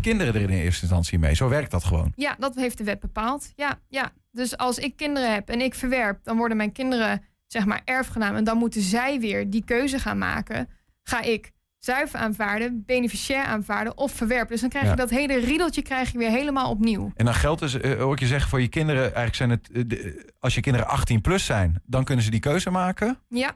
[0.00, 1.34] kinderen er in eerste instantie mee.
[1.34, 2.12] Zo werkt dat gewoon.
[2.16, 3.52] Ja, dat heeft de wet bepaald.
[3.56, 4.12] Ja, ja.
[4.32, 7.22] Dus als ik kinderen heb en ik verwerp, dan worden mijn kinderen
[7.52, 8.34] zeg maar erfgenaam.
[8.36, 10.68] En dan moeten zij weer die keuze gaan maken.
[11.02, 14.48] Ga ik zuiver aanvaarden, beneficiair aanvaarden of verwerpen?
[14.50, 14.96] Dus dan krijg je Ja.
[14.96, 17.12] dat hele riedeltje krijg je weer helemaal opnieuw.
[17.16, 19.70] En dan geldt dus, eh, hoor ik je zeggen, voor je kinderen, eigenlijk zijn het,
[19.72, 23.18] eh, de- als je kinderen 18 plus zijn, dan kunnen ze die keuze maken.
[23.28, 23.50] Ja,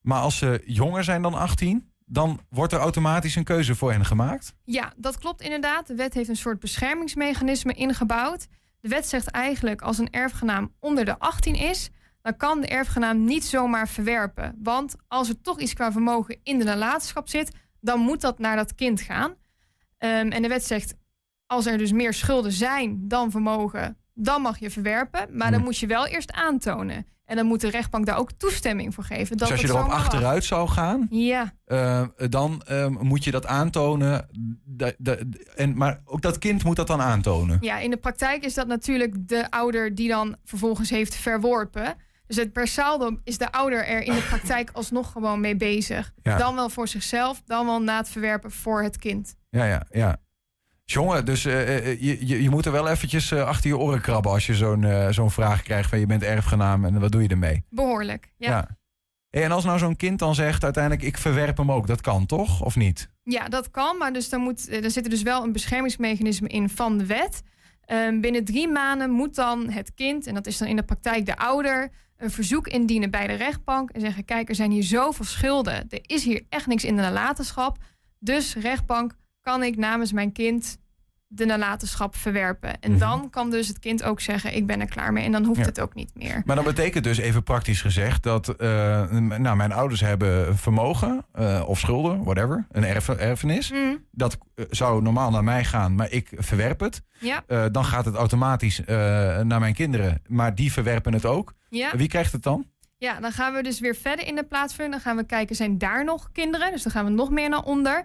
[0.00, 4.04] Maar als ze jonger zijn dan 18, dan wordt er automatisch een keuze voor hen
[4.04, 4.54] gemaakt.
[4.64, 5.86] ja, dat klopt inderdaad.
[5.86, 8.46] De wet heeft een soort beschermingsmechanisme ingebouwd.
[8.80, 11.90] De wet zegt eigenlijk als een erfgenaam onder de 18 is,
[12.26, 14.54] dan kan de erfgenaam niet zomaar verwerpen.
[14.62, 17.50] Want als er toch iets qua vermogen in de nalatenschap zit,
[17.80, 19.34] dan moet dat naar dat kind gaan.
[19.98, 20.94] Ehm, en de wet zegt,
[21.46, 25.26] als er dus meer schulden zijn dan vermogen, dan mag je verwerpen.
[25.30, 25.64] Maar dan Hmm.
[25.64, 27.06] moet je wel eerst aantonen.
[27.24, 29.36] En dan moet de rechtbank daar ook toestemming voor geven.
[29.36, 29.96] Dat dus als je erop mag.
[29.96, 34.28] achteruit zou gaan, Ja, eh, dan eh, moet je dat aantonen.
[35.56, 37.58] En, maar ook dat kind moet dat dan aantonen.
[37.60, 41.94] Ja, in de praktijk is dat natuurlijk de ouder die dan vervolgens heeft verworpen.
[42.26, 46.12] Dus het per saldo is de ouder er in de praktijk alsnog gewoon mee bezig.
[46.22, 46.36] Ja.
[46.36, 49.36] Dan wel voor zichzelf, dan wel na het verwerpen voor het kind.
[49.50, 50.16] Ja, ja, ja.
[50.84, 54.00] Jongen, dus eh, eh, je, je, je moet er wel eventjes eh, achter je oren
[54.00, 57.22] krabben als je zo'n eh, zo'n vraag krijgt van je bent erfgenaam en wat doe
[57.22, 57.64] je ermee?
[57.70, 58.50] Behoorlijk, ja.
[58.50, 58.68] ja.
[59.30, 62.26] Hey, en als nou zo'n kind dan zegt uiteindelijk ik verwerp hem ook, dat kan
[62.26, 62.62] toch?
[62.62, 63.10] Of niet?
[63.48, 66.68] dat kan, maar dus dan moet, eh, er zit er dus wel een beschermingsmechanisme in
[66.68, 67.42] van de wet.
[67.84, 71.26] Ehm, binnen drie maanden moet dan het kind, en dat is dan in de praktijk
[71.26, 75.24] de ouder, een verzoek indienen bij de rechtbank en zeggen: Kijk, er zijn hier zoveel
[75.24, 75.86] schulden.
[75.88, 77.78] Er is hier echt niks in de nalatenschap.
[78.18, 80.78] Dus rechtbank, kan ik namens mijn kind
[81.36, 82.80] de nalatenschap verwerpen?
[82.80, 82.98] En Mhm.
[83.00, 85.24] dan kan dus het kind ook zeggen: Ik ben er klaar mee.
[85.24, 85.64] En dan hoeft Ja.
[85.66, 86.42] het ook niet meer.
[86.44, 91.62] Maar dat betekent dus even praktisch gezegd dat eh, nou, mijn ouders hebben vermogen eh,
[91.66, 93.72] of schulden, whatever, een erf erfenis.
[93.72, 97.02] Mm, Dat eh, zou normaal naar mij gaan, maar ik verwerp het.
[97.18, 98.80] ja, dan gaat het automatisch
[99.42, 101.52] naar mijn kinderen, maar die verwerpen het ook.
[101.68, 101.96] ja.
[101.96, 102.66] Wie krijgt het dan?
[102.98, 104.92] Ja, dan gaan we dus weer verder in de plaatsvulling.
[104.94, 106.70] Dan gaan we kijken, zijn daar nog kinderen?
[106.72, 108.04] Dus dan gaan we nog meer naar onder.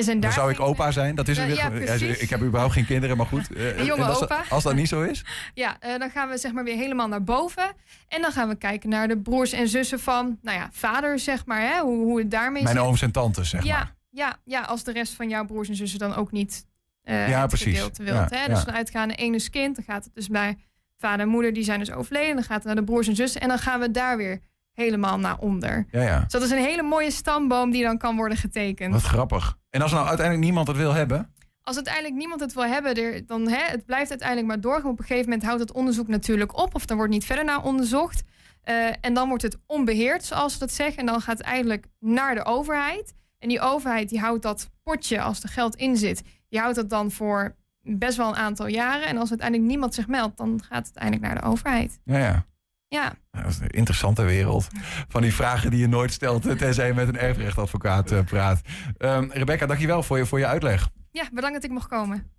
[0.00, 1.14] En zijn Dan daar zou ik opa zijn.
[1.14, 1.84] Dat is Ja, ja, weer.
[1.84, 2.18] precies.
[2.18, 3.48] ik heb überhaupt geen kinderen, maar goed.
[3.56, 4.42] Eh, jonge als, opa.
[4.48, 5.24] als dat niet zo is?
[5.54, 7.72] Ja, eh, dan gaan we zeg maar weer helemaal naar boven.
[8.08, 11.46] En dan gaan we kijken naar de broers en zussen van, nou ja, vader zeg
[11.46, 12.84] maar, hè, hoe, hoe het daarmee Mijn zit.
[12.84, 13.94] ooms en tantes, zeg ja, maar.
[14.10, 16.64] ja, ja, als de rest van jouw broers en zussen dan ook niet
[17.02, 17.78] eh Ja, het precies.
[17.78, 17.98] wilt.
[18.02, 18.54] Ja, hè?
[18.54, 20.56] Dus dan uitgaande één is kind, dan gaat het dus bij
[20.98, 22.34] vader en moeder, die zijn dus overleden.
[22.34, 24.40] Dan gaat het naar de broers en zussen en dan gaan we daar weer
[24.80, 25.86] helemaal naar onder.
[25.90, 26.20] Ja, ja.
[26.20, 28.92] Dus dat is een hele mooie stamboom die dan kan worden getekend.
[28.92, 29.56] Wat grappig.
[29.70, 31.34] En als nou uiteindelijk niemand het wil hebben?
[31.62, 34.90] Als uiteindelijk niemand het wil hebben, er, dan hè, het blijft uiteindelijk maar doorgaan.
[34.90, 37.64] Op een gegeven moment houdt het onderzoek natuurlijk op, of er wordt niet verder naar
[37.64, 38.22] onderzocht.
[38.62, 40.96] Eh, en dan wordt het onbeheerd, zoals ze dat zeggen.
[40.96, 43.14] En dan gaat het eigenlijk naar de overheid.
[43.38, 46.90] En die overheid die houdt dat potje, als er geld in zit, die houdt dat
[46.90, 49.06] dan voor best wel een aantal jaren.
[49.06, 52.00] En als uiteindelijk niemand zich meldt, dan gaat het uiteindelijk naar de overheid.
[52.04, 52.46] Ja, ja.
[52.92, 54.68] Ja, Dat is een interessante wereld.
[55.08, 58.60] Van die vragen die je nooit stelt, tenzij je met een erfrechtadvocaat eh, praat.
[58.98, 60.88] Ehm Rebecca, dankjewel voor je, voor je uitleg.
[61.10, 62.30] ja bedankt dat ik mocht komen.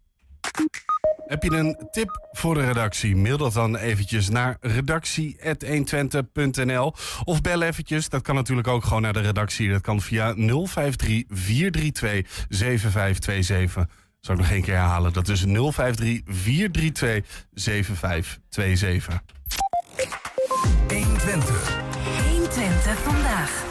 [1.28, 3.16] Heb je een tip voor de redactie?
[3.16, 6.94] Mail dat dan eventjes naar redactie.120.nl
[7.24, 8.10] of bel eventjes.
[8.10, 9.70] Dat kan natuurlijk ook gewoon naar de redactie.
[9.70, 13.86] Dat kan via 053 432 7527.
[14.20, 15.14] Zal ik nog één keer herhalen.
[15.14, 19.22] Dat is 053 432 7527.
[20.88, 21.82] 120.
[22.30, 23.70] 120 vandaag.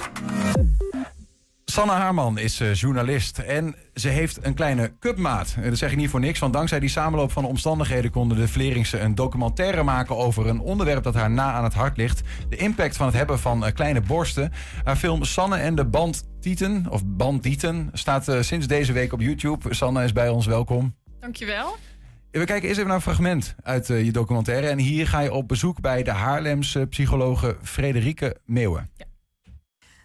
[1.71, 5.55] Sanne Haarman is eh, journalist en ze heeft een kleine cupmaat.
[5.57, 8.11] En dat zeg ik niet voor niks, want dankzij die samenloop van omstandigheden...
[8.11, 11.97] konden de Vleringse een documentaire maken over een onderwerp dat haar na aan het hart
[11.97, 12.23] ligt.
[12.49, 14.53] De impact van het hebben van eh, kleine borsten.
[14.85, 19.75] Haar film Sanne en de Bandtieten, of Bandieten, staat eh, sinds deze week op YouTube.
[19.75, 20.95] Sanne is bij ons, welkom.
[21.21, 21.77] Dankjewel.
[22.31, 24.67] We kijken eerst even naar een fragment uit eh, je documentaire.
[24.69, 28.91] En hier ga je op bezoek bij de Haarlemse psychologe Frederike Meeuwen.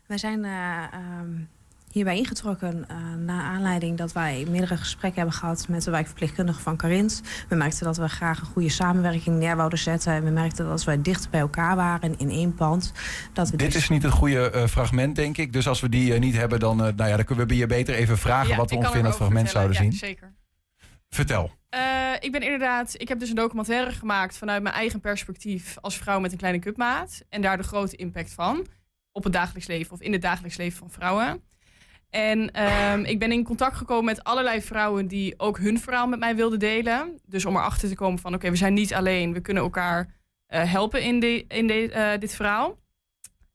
[0.07, 1.31] Wij zijn eh, ehm,
[1.91, 6.77] hierbij ingetrokken uh, na aanleiding dat wij meerdere gesprekken hebben gehad met de wijkverpleegkundige van
[6.77, 7.21] Carins.
[7.49, 10.13] We merkten dat we graag een goede samenwerking neer wouden zetten.
[10.13, 12.93] En we merkten dat als wij dicht bij elkaar waren in één pand.
[13.33, 15.53] Dat we Dit dus- is niet het goede eh, fragment, denk ik.
[15.53, 17.67] Dus als we die eh, niet hebben, dan, eh, nou ja, dan kunnen we je
[17.67, 19.97] beter even vragen Ja, wat we ongeveer in dat fragment zouden vertellen.
[19.97, 20.09] zien.
[20.09, 20.33] Ja, zeker.
[21.09, 21.51] Vertel.
[21.75, 25.97] Eh, ik ben inderdaad, ik heb dus een documentaire gemaakt vanuit mijn eigen perspectief als
[25.97, 27.21] vrouw met een kleine cupmaat.
[27.29, 28.65] En daar de grote impact van
[29.11, 31.43] op het dagelijks leven of in het dagelijks leven van vrouwen.
[32.09, 36.19] En ehm, ik ben in contact gekomen met allerlei vrouwen die ook hun verhaal met
[36.19, 37.19] mij wilden delen.
[37.25, 40.13] Dus om erachter te komen van oké, we zijn niet alleen, we kunnen elkaar
[40.45, 42.77] eh, helpen in, in eh, dit verhaal.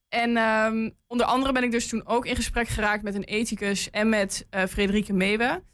[0.08, 3.90] En ehm, onder andere ben ik dus toen ook in gesprek geraakt met een ethicus
[3.90, 5.68] en met Frederike Meeuwen.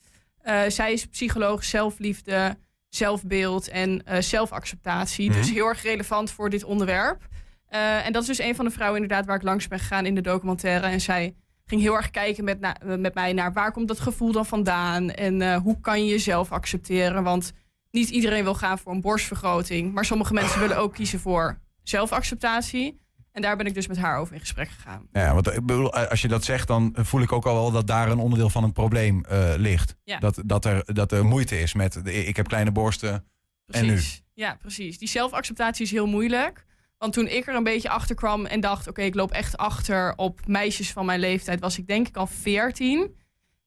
[0.47, 2.57] Eh, zij is psycholoog zelfliefde,
[2.89, 5.31] zelfbeeld en eh, zelfacceptatie.
[5.31, 5.39] Mhm.
[5.39, 7.27] Dus heel erg relevant voor dit onderwerp.
[7.67, 10.07] Eh, en dat is dus een van de vrouwen inderdaad waar ik langs ben gegaan
[10.07, 10.87] in de documentaire.
[10.87, 11.35] En zij
[11.65, 15.11] ging heel erg kijken met, na- met mij naar waar komt dat gevoel dan vandaan?
[15.11, 17.23] En hoe kan je jezelf accepteren?
[17.23, 17.53] Want
[17.91, 19.93] niet iedereen wil gaan voor een borstvergroting.
[19.93, 23.01] Maar sommige mensen willen ook kiezen voor zelfacceptatie.
[23.37, 25.09] En daar ben ik dus met haar over in gesprek gegaan.
[25.13, 27.71] Ja, want ik bedoel, eh, als je dat zegt, dan voel ik ook al wel
[27.71, 29.97] dat daar een onderdeel van het probleem eh, ligt.
[30.05, 30.19] Ja.
[30.19, 33.25] Dat, dat, er, dat er moeite is met, de- ik heb kleine borsten
[33.67, 33.93] en nu.
[33.93, 34.23] Precies.
[34.35, 34.99] Ja, precies.
[34.99, 36.65] Die zelfacceptatie is heel moeilijk.
[36.99, 40.13] Want toen ik er een beetje achter kwam en dacht: oké, ik loop echt achter
[40.17, 43.15] op meisjes van mijn leeftijd, was ik denk ik al 14.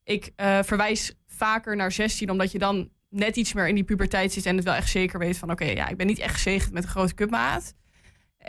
[0.04, 4.34] Ik eh, verwijs vaker naar 16, omdat je dan net iets meer in die puberteit
[4.34, 6.74] zit en het wel echt zeker weet van: oké, ja, ik ben niet echt gezegend
[6.74, 7.74] met een grote cupmaat.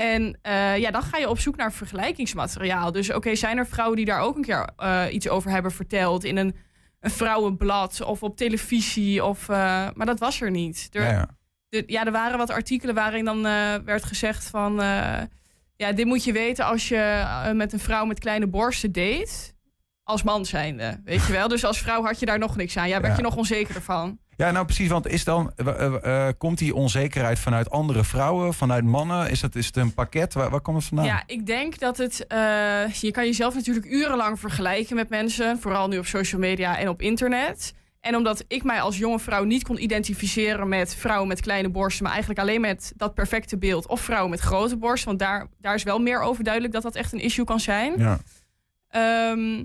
[0.00, 2.92] En eh, ja, dan ga je op zoek naar vergelijkingsmateriaal.
[2.92, 6.24] Dus oké, zijn er vrouwen die daar ook een keer eh, iets over hebben verteld
[6.24, 6.56] in een,
[7.00, 9.24] een vrouwenblad of op televisie?
[9.24, 9.56] Of, eh,
[9.94, 10.88] maar dat was er niet.
[10.92, 11.28] Er, Ja, ja.
[11.68, 13.42] de- ja, er waren wat artikelen waarin dan
[13.84, 14.74] werd gezegd van...
[15.76, 17.24] ja, dit moet je weten als je
[17.54, 19.52] met een vrouw met kleine borsten date.
[20.02, 21.48] Als man zijnde, weet je wel.
[21.48, 22.88] Dus als vrouw had je daar nog niks aan.
[22.88, 23.16] Ja, werd Ja.
[23.16, 24.18] je nog onzekerder van.
[24.40, 28.54] Ja, nou precies, want is dan, eh, eh, eh, komt die onzekerheid vanuit andere vrouwen,
[28.54, 29.30] vanuit mannen?
[29.30, 30.34] Is, dat, is het een pakket?
[30.34, 31.06] Waar, waar komt het vandaan?
[31.06, 32.24] Ja, ik denk dat het...
[33.00, 35.58] je kan jezelf natuurlijk urenlang vergelijken met mensen.
[35.58, 37.74] Vooral nu op social media en op internet.
[38.00, 42.02] En omdat ik mij als jonge vrouw niet kon identificeren met vrouwen met kleine borsten...
[42.02, 45.08] maar eigenlijk alleen met dat perfecte beeld of vrouwen met grote borsten...
[45.08, 47.94] want daar, daar is wel meer over duidelijk dat dat echt een issue kan zijn.
[47.98, 48.18] Ja.
[48.88, 49.64] Ehm,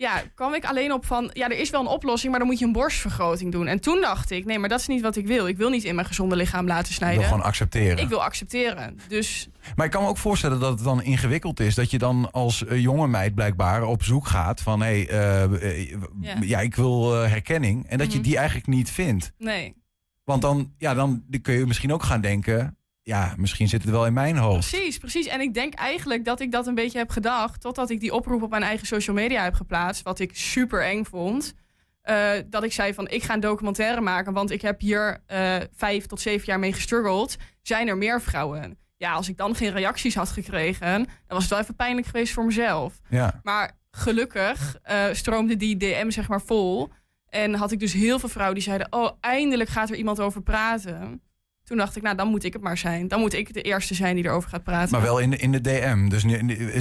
[0.00, 1.30] ja, kwam ik alleen op van...
[1.32, 3.66] ja, er is wel een oplossing, maar dan moet je een borstvergroting doen.
[3.66, 5.46] En toen dacht ik, nee, maar dat is niet wat ik wil.
[5.46, 7.18] Ik wil niet in mijn gezonde lichaam laten Ik snijden.
[7.18, 7.98] wil gewoon accepteren.
[7.98, 8.98] Ik wil accepteren.
[9.08, 11.74] Dus Maar ik kan me ook voorstellen dat het dan ingewikkeld is.
[11.74, 14.80] Dat je dan als eh, jonge meid blijkbaar op zoek gaat van...
[14.82, 15.90] hé, hey, eh, eh,
[16.20, 16.34] Ja.
[16.40, 17.86] ja, ik wil herkenning.
[17.88, 18.26] En dat je Mhm.
[18.28, 19.32] die eigenlijk niet vindt.
[19.38, 19.76] nee.
[20.24, 22.77] Want dan, ja, dan kun je misschien ook gaan denken...
[23.08, 24.70] ja, misschien zit het wel in mijn hoofd.
[24.70, 25.26] Precies, precies.
[25.26, 27.60] En ik denk eigenlijk dat ik dat een beetje heb gedacht...
[27.60, 30.02] totdat ik die oproep op mijn eigen social media heb geplaatst...
[30.02, 31.54] wat ik super eng vond.
[32.02, 34.32] Eh, dat ik zei van, ik ga een documentaire maken...
[34.32, 37.36] want ik heb hier eh, vijf tot zeven jaar mee gestruggeld.
[37.62, 38.78] Zijn er meer vrouwen?
[38.96, 41.04] Ja, als ik dan geen reacties had gekregen...
[41.04, 43.00] dan was het wel even pijnlijk geweest voor mezelf.
[43.08, 43.40] Ja.
[43.42, 46.90] Maar gelukkig eh, stroomde die DM zeg maar vol...
[47.28, 48.86] En had ik dus heel veel vrouwen die zeiden...
[48.90, 51.22] oh, eindelijk gaat er iemand over praten.
[51.68, 53.08] Toen dacht ik, nou, dan moet ik het maar zijn.
[53.08, 54.90] Dan moet ik de eerste zijn die erover gaat praten.
[54.90, 56.08] Maar wel in de, in de DM.
[56.08, 56.24] Dus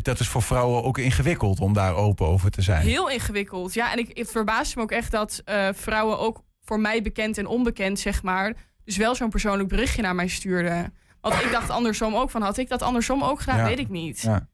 [0.01, 2.81] dat is voor vrouwen ook ingewikkeld om daar open over te zijn.
[2.81, 3.73] Heel ingewikkeld.
[3.73, 7.37] Ja, en ik, het verbaasde me ook echt dat eh, vrouwen ook voor mij bekend
[7.37, 8.53] en onbekend, zeg maar...
[8.83, 10.93] dus wel zo'n persoonlijk berichtje naar mij stuurden.
[11.21, 13.57] Want ik dacht andersom ook van, had ik dat andersom ook gedaan?
[13.57, 13.65] Ja.
[13.65, 14.21] Weet ik niet.
[14.21, 14.47] Ja.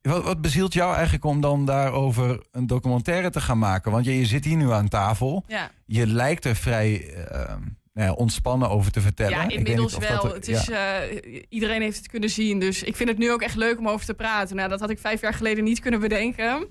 [0.00, 3.92] Wat, wat bezielt jou eigenlijk om dan daarover een documentaire te gaan maken?
[3.92, 5.44] Want je, je zit hier nu aan tafel.
[5.46, 5.70] Ja.
[5.86, 7.54] Je lijkt er vrij eh,
[7.94, 9.38] nou ja, ontspannen over te vertellen.
[9.38, 10.24] Ja, inmiddels wel.
[10.24, 11.00] er- het is, ja.
[11.00, 12.58] eh, iedereen heeft het kunnen zien.
[12.58, 14.56] Dus ik vind het nu ook echt leuk om over te praten.
[14.56, 16.66] Nou, dat had ik vijf jaar geleden niet kunnen bedenken.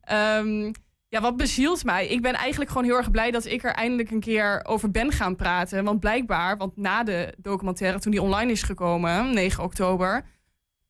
[0.00, 0.72] Ehm,
[1.08, 2.06] ja, wat bezielt mij?
[2.08, 5.12] Ik ben eigenlijk gewoon heel erg blij dat ik er eindelijk een keer over ben
[5.12, 5.84] gaan praten.
[5.84, 10.24] Want blijkbaar, want na de documentaire, toen die online is gekomen, 9 oktober...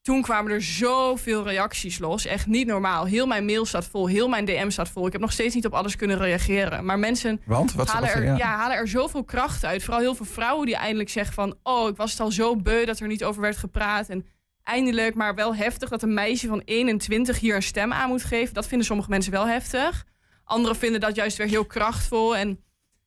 [0.02, 2.26] Toen kwamen er zoveel reacties los.
[2.26, 3.04] Echt niet normaal.
[3.04, 4.06] Heel mijn mail staat vol.
[4.06, 5.06] Heel mijn DM staat vol.
[5.06, 6.84] Ik heb nog steeds niet op alles kunnen reageren.
[6.84, 7.72] Maar mensen Want?
[7.72, 8.36] Wat- halen, er, ja.
[8.36, 9.82] ja, halen er zoveel kracht uit.
[9.82, 11.56] Vooral heel veel vrouwen die eindelijk zeggen van...
[11.62, 14.08] oh, ik was het al zo beu dat er niet over werd gepraat.
[14.08, 14.26] En
[14.62, 15.88] eindelijk, maar wel heftig...
[15.88, 18.54] dat een meisje van 21 hier een stem aan moet geven.
[18.54, 20.04] Dat vinden sommige mensen wel heftig.
[20.44, 22.36] Anderen vinden dat juist weer heel krachtvol...
[22.36, 22.48] en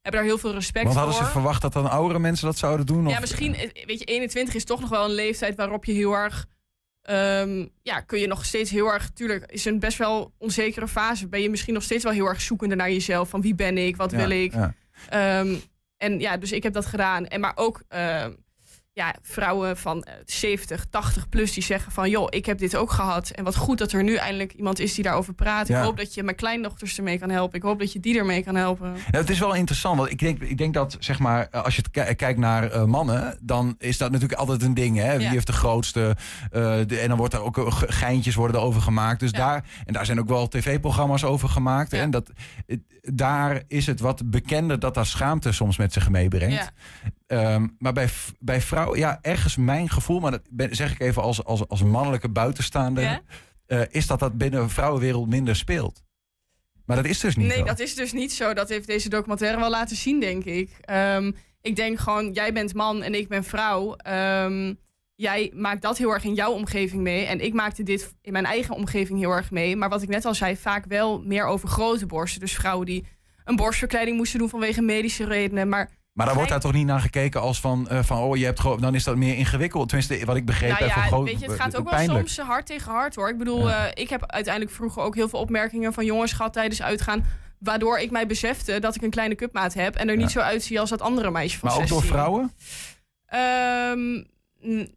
[0.02, 1.06] hebben daar heel veel respect Want voor.
[1.08, 3.06] hadden ze verwacht dat dan oudere mensen dat zouden doen?
[3.08, 3.14] Of?
[3.14, 6.14] Ja, misschien, eh, weet je, 21 is toch nog wel een leeftijd waarop je heel
[6.14, 6.46] erg.
[7.02, 9.10] Ehm, ja, kun je nog steeds heel erg.
[9.10, 11.28] Tuurlijk, is een best wel onzekere fase.
[11.28, 13.30] Ben je misschien nog steeds wel heel erg zoekende naar jezelf.
[13.30, 14.54] Van wie ben ik, wat Ja, wil ik.
[14.54, 14.74] ja.
[15.10, 15.56] Ehm,
[15.97, 17.26] En ja, dus ik heb dat gedaan.
[17.28, 18.26] En maar ook eh,
[18.94, 22.10] ja, vrouwen van eh, 70, 80 plus die zeggen van...
[22.10, 23.30] joh, ik heb dit ook gehad.
[23.30, 25.68] En wat goed dat er nu eindelijk iemand is die daarover praat.
[25.68, 25.78] Ja.
[25.80, 27.56] Ik hoop dat je mijn kleindochters ermee kan helpen.
[27.58, 28.94] Ik hoop dat je die ermee kan helpen.
[29.12, 32.14] Het is wel interessant, want ik denk, ik denk dat zeg maar, als je ki-
[32.16, 34.98] kijkt naar eh, mannen, dan is dat natuurlijk altijd een ding.
[34.98, 35.12] Hè?
[35.18, 35.32] Wie Ja.
[35.32, 36.16] heeft de grootste?
[36.52, 39.20] eh, de, en dan wordt er ook eh, ge- geintjes worden erover gemaakt.
[39.20, 41.94] Dus daar, en daar zijn ook wel tv-programma's over gemaakt.
[41.94, 42.32] En dat,
[43.02, 46.72] daar is het wat bekender dat daar schaamte soms met zich meebrengt.
[47.32, 48.09] Ehm, maar bij,
[48.39, 51.84] bij vrouwen, ja, ergens mijn gevoel, maar dat ben, zeg ik even als, als, als
[51.84, 53.21] mannelijke buitenstaander, Ja?
[53.65, 56.03] eh, is dat dat binnen de vrouwenwereld minder speelt.
[56.86, 57.63] Maar dat is dus niet Nee, zo.
[57.63, 58.53] dat is dus niet zo.
[58.53, 60.69] Dat heeft deze documentaire wel laten zien, denk ik.
[60.82, 63.95] Ehm, ik denk gewoon, jij bent man en ik ben vrouw.
[63.95, 64.73] Ehm,
[65.15, 67.25] jij maakt dat heel erg in jouw omgeving mee.
[67.25, 69.75] En ik maakte dit in mijn eigen omgeving heel erg mee.
[69.75, 72.39] Maar wat ik net al zei, vaak wel meer over grote borsten.
[72.39, 73.05] Dus vrouwen die
[73.45, 75.69] een borstverkleiding moesten doen vanwege medische redenen.
[75.69, 75.89] Maar
[76.22, 78.59] Maar daar wordt daar toch niet naar gekeken als van, eh, van oh, je hebt
[78.59, 79.88] gewoon, dan is dat meer ingewikkeld.
[79.89, 80.69] Tenminste, wat ik begreep.
[80.80, 83.30] nou van ja, weet je, het gaat ook wel soms hard tegen hard hoor.
[83.30, 83.88] Ik bedoel, Ja.
[83.88, 87.26] eh, ik heb uiteindelijk vroeger ook heel veel opmerkingen van jongens gehad tijdens uitgaan.
[87.59, 89.95] Waardoor ik mij besefte dat ik een kleine cupmaat heb.
[89.95, 92.17] En er niet zo uitzie als dat andere meisje van Maar ook door 16.
[92.17, 92.51] vrouwen?
[93.26, 94.24] Ehm,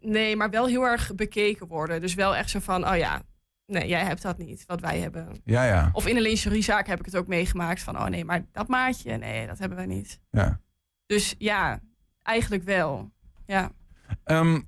[0.01, 2.01] nee, maar wel heel erg bekeken worden.
[2.01, 3.23] Dus wel echt zo van, oh ja,
[3.67, 5.29] nee, jij hebt dat niet, wat wij hebben.
[5.45, 5.91] Ja, ja.
[5.93, 9.17] Of in een lingeriezaak heb ik het ook meegemaakt van, oh nee, maar dat maatje,
[9.17, 10.21] nee, dat hebben wij niet.
[10.31, 10.61] ja.
[11.07, 11.81] Dus ja,
[12.23, 13.11] eigenlijk wel.
[13.47, 13.71] Ja.
[14.25, 14.61] Ehm,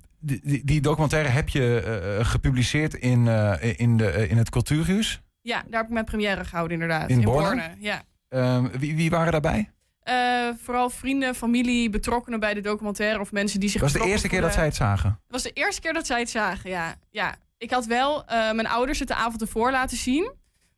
[0.63, 5.21] die, documentaire heb je eh, gepubliceerd in, eh, in, de, eh, in het Cultuurhuis.
[5.41, 7.09] ja, daar heb ik mijn première gehouden inderdaad.
[7.09, 7.75] In Borne?
[7.79, 8.03] Ja.
[8.29, 9.71] Ehm, wie, wie waren daarbij?
[10.07, 13.81] Eh, vooral vrienden, familie, betrokkenen bij de documentaire of mensen die zich.
[13.81, 15.09] Was de eerste keer dat zij het zagen.
[15.09, 16.95] Het was de eerste keer dat zij het zagen, ja.
[17.09, 17.35] ja.
[17.57, 20.23] Ik had wel eh, mijn ouders het de avond ervoor laten zien.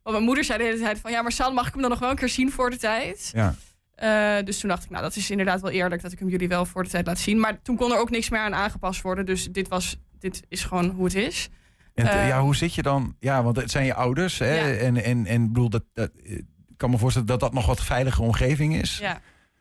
[0.02, 1.10] Want mijn moeder zei de hele tijd van...
[1.10, 3.30] ja, maar San, mag ik hem dan nog wel een keer zien voor de tijd?
[3.34, 3.54] Ja.
[4.00, 6.02] Eh, dus toen dacht ik, nou, dat is inderdaad wel eerlijk...
[6.02, 7.40] dat ik hem jullie wel voor de tijd laat zien.
[7.40, 9.26] Maar toen kon er ook niks meer aan aangepast worden.
[9.26, 11.48] Dus dit, was, dit is gewoon hoe het is.
[11.94, 13.16] En Eh, ja, hoe zit je dan?
[13.18, 14.38] Ja, want het zijn je ouders.
[14.38, 14.54] Hè?
[14.54, 14.76] Ja.
[14.78, 16.44] En, en, en ik bedoel, dat, dat, ik
[16.76, 18.98] kan me voorstellen dat dat nog wat veilige omgeving is.
[18.98, 19.20] Ja.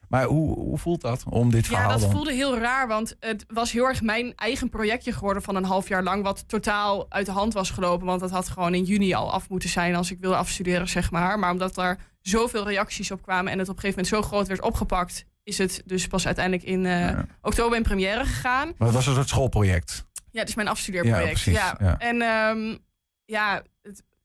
[0.09, 2.11] Maar hoe, hoe voelt dat om dit Ja, verhaal dat dan?
[2.11, 5.87] voelde heel raar, want het was heel erg mijn eigen projectje geworden van een half
[5.87, 9.13] jaar lang, wat totaal uit de hand was gelopen, want dat had gewoon in juni
[9.13, 11.39] al af moeten zijn als ik wilde afstuderen, zeg maar.
[11.39, 14.47] Maar omdat er zoveel reacties op kwamen en het op een gegeven moment zo groot
[14.47, 18.67] werd opgepakt, is het dus pas uiteindelijk in eh, oktober in première gegaan.
[18.77, 20.05] Maar het was een soort schoolproject.
[20.31, 21.39] Ja, het is mijn afstudeerproject.
[21.41, 21.99] Ja, Ja, precies, ja.
[21.99, 22.77] En ehm,
[23.25, 23.61] ja,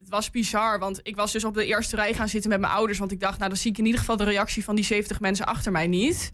[0.05, 2.73] het, was bizar, want ik was dus op de eerste rij gaan zitten met mijn
[2.73, 4.85] ouders, want ik dacht, nou dan zie ik in ieder geval de reactie van die
[4.85, 6.33] 70 mensen achter mij niet.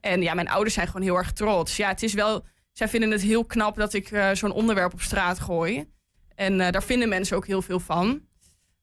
[0.00, 1.76] En ja, mijn ouders zijn gewoon heel erg trots.
[1.76, 5.00] Ja, het is wel, zij vinden het heel knap dat ik eh, zo'n onderwerp op
[5.00, 5.92] straat gooi.
[6.34, 8.20] En eh, daar vinden mensen ook heel veel van.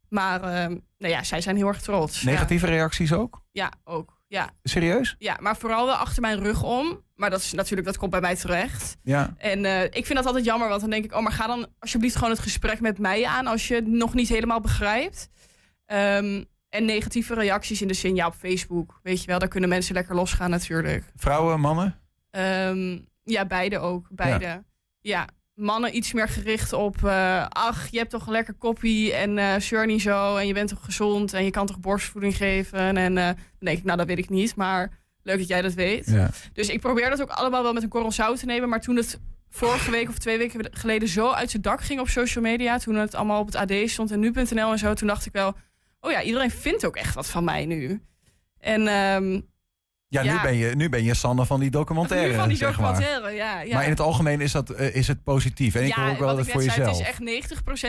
[0.10, 2.22] Maar ehm, nou ja, zij zijn heel erg trots.
[2.22, 2.30] Ja.
[2.30, 3.44] Negatieve reacties ook?
[3.52, 4.20] Ja, ook.
[4.28, 4.50] Ja.
[4.64, 5.16] Serieus?
[5.18, 7.02] ja, maar vooral wel achter mijn rug om.
[7.22, 8.98] Maar dat is natuurlijk, dat komt bij mij terecht.
[9.04, 9.34] Ja.
[9.38, 11.68] En eh, ik vind dat altijd jammer, want dan denk ik, oh, maar ga dan
[11.80, 15.30] alsjeblieft gewoon het gesprek met mij aan als je het nog niet helemaal begrijpt.
[15.86, 19.70] Ehm, en negatieve reacties in de zin, ja, op Facebook, weet je wel, daar kunnen
[19.70, 21.04] mensen lekker losgaan natuurlijk.
[21.16, 22.00] Vrouwen, mannen?
[22.30, 24.64] Ehm, ja, beide ook, beide.
[25.02, 25.28] Ja.
[25.54, 29.86] mannen iets meer gericht op, eh, ach, je hebt toch een lekker koppie en zeur
[29.86, 32.98] niet zo en je bent toch gezond en je kan toch borstvoeding geven.
[32.98, 36.06] En dan denk ik, nou, dat weet ik niet, maar leuk dat jij dat weet.
[36.06, 36.30] Ja.
[36.54, 38.70] Dus ik probeer dat ook allemaal wel met een korrel zout te nemen.
[38.70, 39.20] Maar toen het
[39.50, 42.78] vorige week of twee weken geleden zo uit zijn dak ging op social media.
[42.78, 44.94] Toen het allemaal op het AD stond en nu.nl en zo.
[44.94, 45.56] Toen dacht ik wel,
[46.00, 48.02] oh ja, iedereen vindt ook echt wat van mij nu.
[48.60, 49.42] En ehm,
[50.08, 50.34] Ja, Ja.
[50.34, 52.34] Nu, ben je, nu ben je Sanne van die documentaire.
[52.34, 52.94] van die zeg maar.
[52.94, 53.74] documentaire, ja, ja.
[53.74, 55.76] Maar in het algemeen is, dat, eh, is het positief.
[55.76, 56.98] En ik hoor ook wel dat voor zei, jezelf.
[56.98, 57.20] het is echt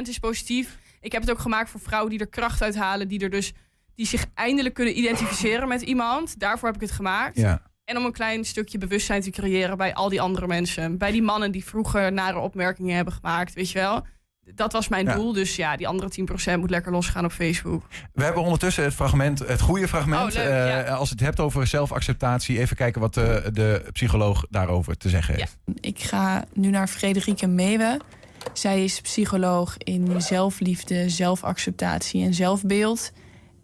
[0.04, 0.78] 90% is positief.
[1.00, 3.08] Ik heb het ook gemaakt voor vrouwen die er kracht uithalen.
[3.08, 3.52] Die er dus
[3.94, 6.38] die zich eindelijk kunnen identificeren met iemand.
[6.40, 7.36] Daarvoor heb ik het gemaakt.
[7.36, 7.62] Ja.
[7.84, 10.98] En om een klein stukje bewustzijn te creëren bij al die andere mensen.
[10.98, 14.06] Bij die mannen die vroeger nare opmerkingen hebben gemaakt, weet je wel.
[14.54, 15.14] Dat was mijn Ja.
[15.14, 15.32] doel.
[15.32, 17.82] Dus ja, die andere 10% moet lekker losgaan op Facebook.
[18.12, 20.22] We hebben ondertussen het fragment, het goede fragment.
[20.22, 20.82] Oh, leuk, Eh, ja.
[20.94, 25.58] Als het hebt over zelfacceptatie, even kijken wat de, de psycholoog daarover te zeggen heeft.
[25.80, 28.00] Ik ga nu naar Frederike Meeuwen.
[28.52, 33.12] Zij is psycholoog in zelfliefde, zelfacceptatie en zelfbeeld.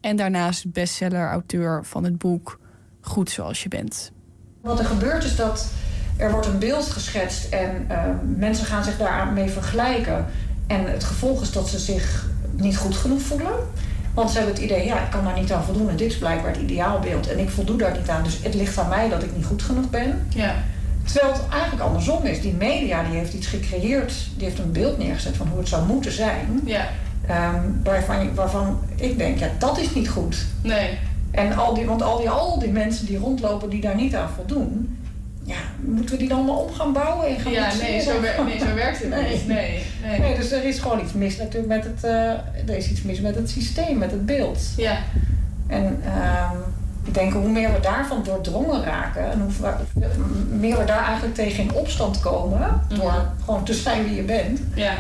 [0.01, 2.59] En daarnaast bestseller-auteur van het boek
[3.01, 4.13] Goed zoals je bent.
[4.61, 5.71] Wat er gebeurt is dat
[6.17, 8.03] er wordt een beeld geschetst en eh,
[8.37, 10.27] mensen gaan zich daarmee vergelijken.
[10.67, 12.27] En het gevolg is dat ze zich
[12.57, 13.53] niet goed genoeg voelen.
[14.15, 15.89] Want ze hebben het idee, ja, ik kan daar niet aan voldoen.
[15.89, 17.29] En dit is blijkbaar het ideaalbeeld.
[17.29, 18.23] En ik voldoe daar niet aan.
[18.23, 20.27] Dus het ligt aan mij dat ik niet goed genoeg ben.
[20.29, 20.55] Ja.
[21.05, 22.41] Terwijl het eigenlijk andersom is.
[22.41, 24.15] Die media die heeft iets gecreëerd.
[24.37, 26.61] Die heeft een beeld neergezet van hoe het zou moeten zijn.
[26.65, 26.89] Ja.
[27.29, 27.55] Ehm,
[27.85, 30.47] waarvan, waarvan ik denk, ja, dat is niet goed.
[30.63, 30.99] Nee.
[31.31, 34.29] En al die, want al die, al die mensen die rondlopen die daar niet aan
[34.35, 34.99] voldoen,
[35.45, 38.45] ja, moeten we die dan allemaal om gaan bouwen en gaan Ja, nee, zo, wer-
[38.45, 39.33] nee, zo werkt het Nee.
[39.33, 39.47] niet.
[39.47, 40.19] Nee, nee.
[40.21, 43.21] Nee, dus er is gewoon iets mis natuurlijk met het, eh, er is iets mis
[43.21, 44.61] met het systeem, met het beeld.
[44.77, 44.97] Ja.
[45.67, 46.57] En ehm,
[47.05, 49.71] ik denk hoe meer we daarvan doordrongen raken en hoe
[50.59, 53.15] meer we daar eigenlijk tegen in opstand komen, door
[53.45, 54.93] gewoon te zijn wie je bent, Ja.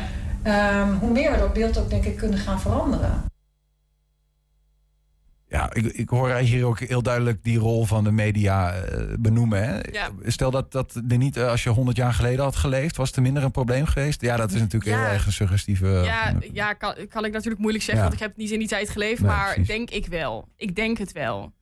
[0.42, 3.24] Ehm, hoe meer we dat beeld ook denk ik kunnen gaan veranderen.
[5.50, 9.64] Ja, ik, ik hoor hier ook heel duidelijk die rol van de media eh, benoemen.
[9.64, 9.78] Hè?
[9.92, 10.10] Ja.
[10.26, 13.16] Stel dat dat er niet, eh, als je 100 jaar geleden had geleefd, was het
[13.16, 14.20] er minder een probleem geweest?
[14.20, 14.98] Ja, dat is natuurlijk Ja.
[15.04, 15.86] heel erg een suggestieve.
[15.88, 18.08] Ja, ja kan, kan ik natuurlijk moeilijk zeggen, Ja.
[18.10, 19.20] want ik heb niet in die tijd geleefd.
[19.20, 19.66] Nee, maar precies.
[19.68, 20.48] denk ik wel.
[20.56, 21.52] Ik denk het wel.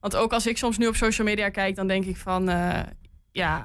[0.00, 2.48] Want ook als ik soms nu op social media kijk, dan denk ik van...
[2.48, 2.80] eh,
[3.32, 3.64] ja,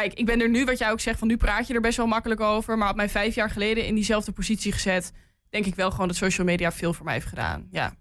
[0.00, 1.96] kijk, ik ben er nu, wat jij ook zegt, van nu praat je er best
[1.96, 2.78] wel makkelijk over.
[2.78, 5.12] Maar op mij vijf jaar geleden in diezelfde positie gezet...
[5.50, 7.66] denk ik wel gewoon dat social media veel voor mij heeft gedaan.
[7.70, 7.94] Ja,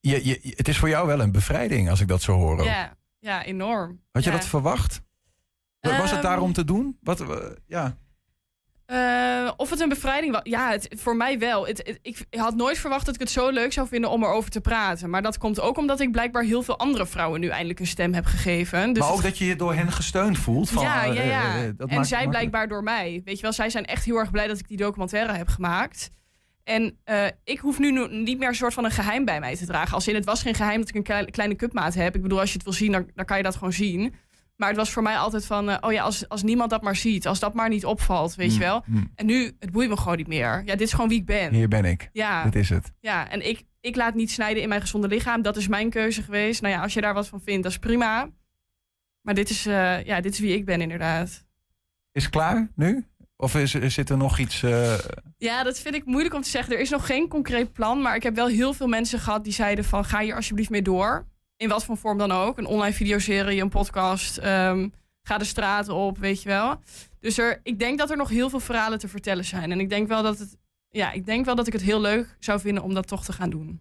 [0.00, 2.64] Je, je, het is voor jou wel een bevrijding als ik dat zo hoor.
[2.64, 4.00] ja, ja enorm.
[4.12, 4.36] Had je Ja.
[4.36, 5.00] dat verwacht?
[5.80, 6.98] Was het Ehm, daarom te doen?
[7.00, 7.24] Wat,
[7.66, 7.98] ja.
[8.92, 10.40] Eh, of het een bevrijding was?
[10.44, 11.66] Ja, het, voor mij wel.
[11.66, 14.50] Het, het- ik had nooit verwacht dat ik het zo leuk zou vinden om erover
[14.50, 15.10] te praten.
[15.10, 18.14] Maar dat komt ook omdat ik blijkbaar heel veel andere vrouwen nu eindelijk een stem
[18.14, 18.92] heb gegeven.
[18.92, 20.70] Dus maar ook dat je je door hen gesteund voelt.
[20.70, 21.56] Van, ja, ja, eh, ja.
[21.56, 23.22] eh, dat en zij blijkbaar door mij.
[23.24, 26.10] Weet je wel, zij zijn echt heel erg blij dat ik die documentaire heb gemaakt.
[26.64, 26.98] En
[27.44, 29.94] ik hoef nu niet meer een soort van een geheim bij mij te dragen.
[29.94, 32.14] Als in, het was geen geheim dat ik een klei- kleine cupmaat heb.
[32.14, 34.14] Ik bedoel, als je het wil zien, dan, dan kan je dat gewoon zien.
[34.58, 36.96] Maar het was voor mij altijd van, eh, oh ja, als, als niemand dat maar
[36.96, 37.26] ziet.
[37.26, 38.82] Als dat maar niet opvalt, weet je Mm, wel.
[38.86, 39.12] mm.
[39.14, 40.62] En nu, het boeit me gewoon niet meer.
[40.64, 41.52] Ja, dit is gewoon wie ik ben.
[41.54, 42.08] Hier ben ik.
[42.12, 42.44] Ja.
[42.44, 42.92] Dit is het.
[43.00, 45.42] Ja, en ik, ik laat niet snijden in mijn gezonde lichaam.
[45.42, 46.62] Dat is mijn keuze geweest.
[46.62, 48.28] Nou ja, als je daar wat van vindt, dat is prima.
[49.22, 51.46] Maar dit is, eh, ja, dit is wie ik ben inderdaad.
[52.12, 53.06] Is het klaar nu?
[53.36, 54.62] Of is, is- zit er nog iets...
[54.62, 54.94] eh,
[55.38, 56.74] Ja, dat vind ik moeilijk om te zeggen.
[56.74, 58.02] Er is nog geen concreet plan.
[58.02, 60.04] Maar ik heb wel heel veel mensen gehad die zeiden van...
[60.04, 61.26] ga hier alsjeblieft mee door.
[61.58, 62.58] In wat voor vorm dan ook.
[62.58, 64.36] Een online videoserie, een podcast.
[64.36, 64.88] ehm,
[65.22, 66.80] ga de straat op, weet je wel.
[67.20, 69.72] Dus er, ik denk dat er nog heel veel verhalen te vertellen zijn.
[69.72, 70.56] En ik denk wel dat, het,
[70.88, 73.32] ja, ik, denk wel dat ik het heel leuk zou vinden om dat toch te
[73.32, 73.80] gaan doen.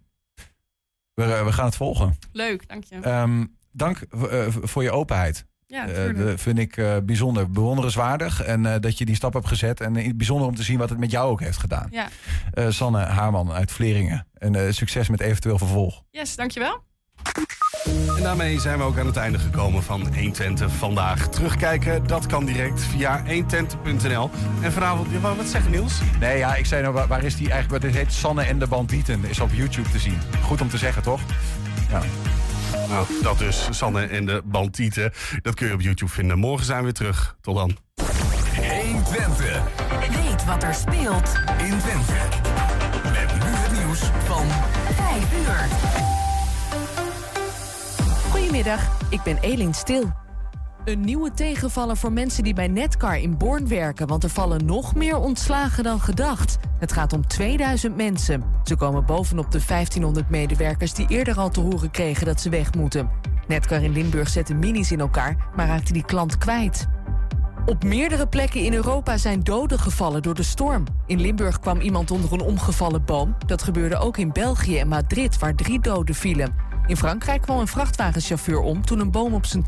[1.13, 2.17] we, eh, we gaan het volgen.
[2.32, 2.95] Leuk, dank je.
[2.99, 3.97] Ehm, dank
[4.30, 5.45] eh, voor je openheid.
[5.67, 6.17] Ja, Eh, tuurlijk.
[6.17, 8.43] dat vind ik eh, bijzonder bewonderenswaardig.
[8.43, 9.82] En eh, dat je die stap hebt gezet.
[9.82, 11.88] En eh, bijzonder om te zien wat het met jou ook heeft gedaan.
[11.91, 12.07] Ja.
[12.53, 14.28] Eh, Sanne Haarman uit Vleringen.
[14.34, 16.03] En eh, succes met eventueel vervolg.
[16.11, 16.84] Yes, dankjewel.
[17.86, 21.28] En daarmee zijn we ook aan het einde gekomen van 120 vandaag.
[21.28, 24.30] Terugkijken, dat kan direct via 120.nl.
[24.61, 26.01] En vanavond, ja, wat zeggen Niels?
[26.19, 27.84] Nee, ja, ik zei nou, waar, waar is die eigenlijk?
[27.84, 29.25] Wat heet Sanne en de Bandieten.
[29.25, 30.17] Is op YouTube te zien.
[30.41, 31.21] Goed om te zeggen, toch?
[31.89, 32.01] Ja.
[32.89, 35.11] Nou, dat dus, Sanne en de Bandieten.
[35.41, 36.38] Dat kun je op YouTube vinden.
[36.38, 37.36] Morgen zijn we weer terug.
[37.41, 37.78] Tot dan.
[38.55, 39.61] 120.
[39.99, 42.13] Weet wat er speelt in Twente.
[43.03, 44.47] Met nu het nieuws van
[44.95, 46.26] 5 uur.
[48.48, 50.12] Goedemiddag, ik ben Elin Stil.
[50.86, 54.08] Een nieuwe tegenvaller voor mensen die bij Netcar in Born werken...
[54.08, 56.58] want er vallen nog meer ontslagen dan gedacht.
[56.80, 58.43] Het gaat om 2000 mensen.
[58.64, 62.74] Ze komen bovenop de 1500 medewerkers die eerder al te horen kregen dat ze weg
[62.74, 63.10] moeten.
[63.48, 66.88] Netcar in Limburg zette minis in elkaar, maar raakte die klant kwijt.
[67.66, 70.84] Op meerdere plekken in Europa zijn doden gevallen door de storm.
[71.06, 73.36] In Limburg kwam iemand onder een omgevallen boom.
[73.45, 76.68] Dat gebeurde ook in België en Madrid, waar drie doden vielen.
[76.88, 79.55] In Frankrijk kwam een vrachtwagenchauffeur om toen een boom op zijn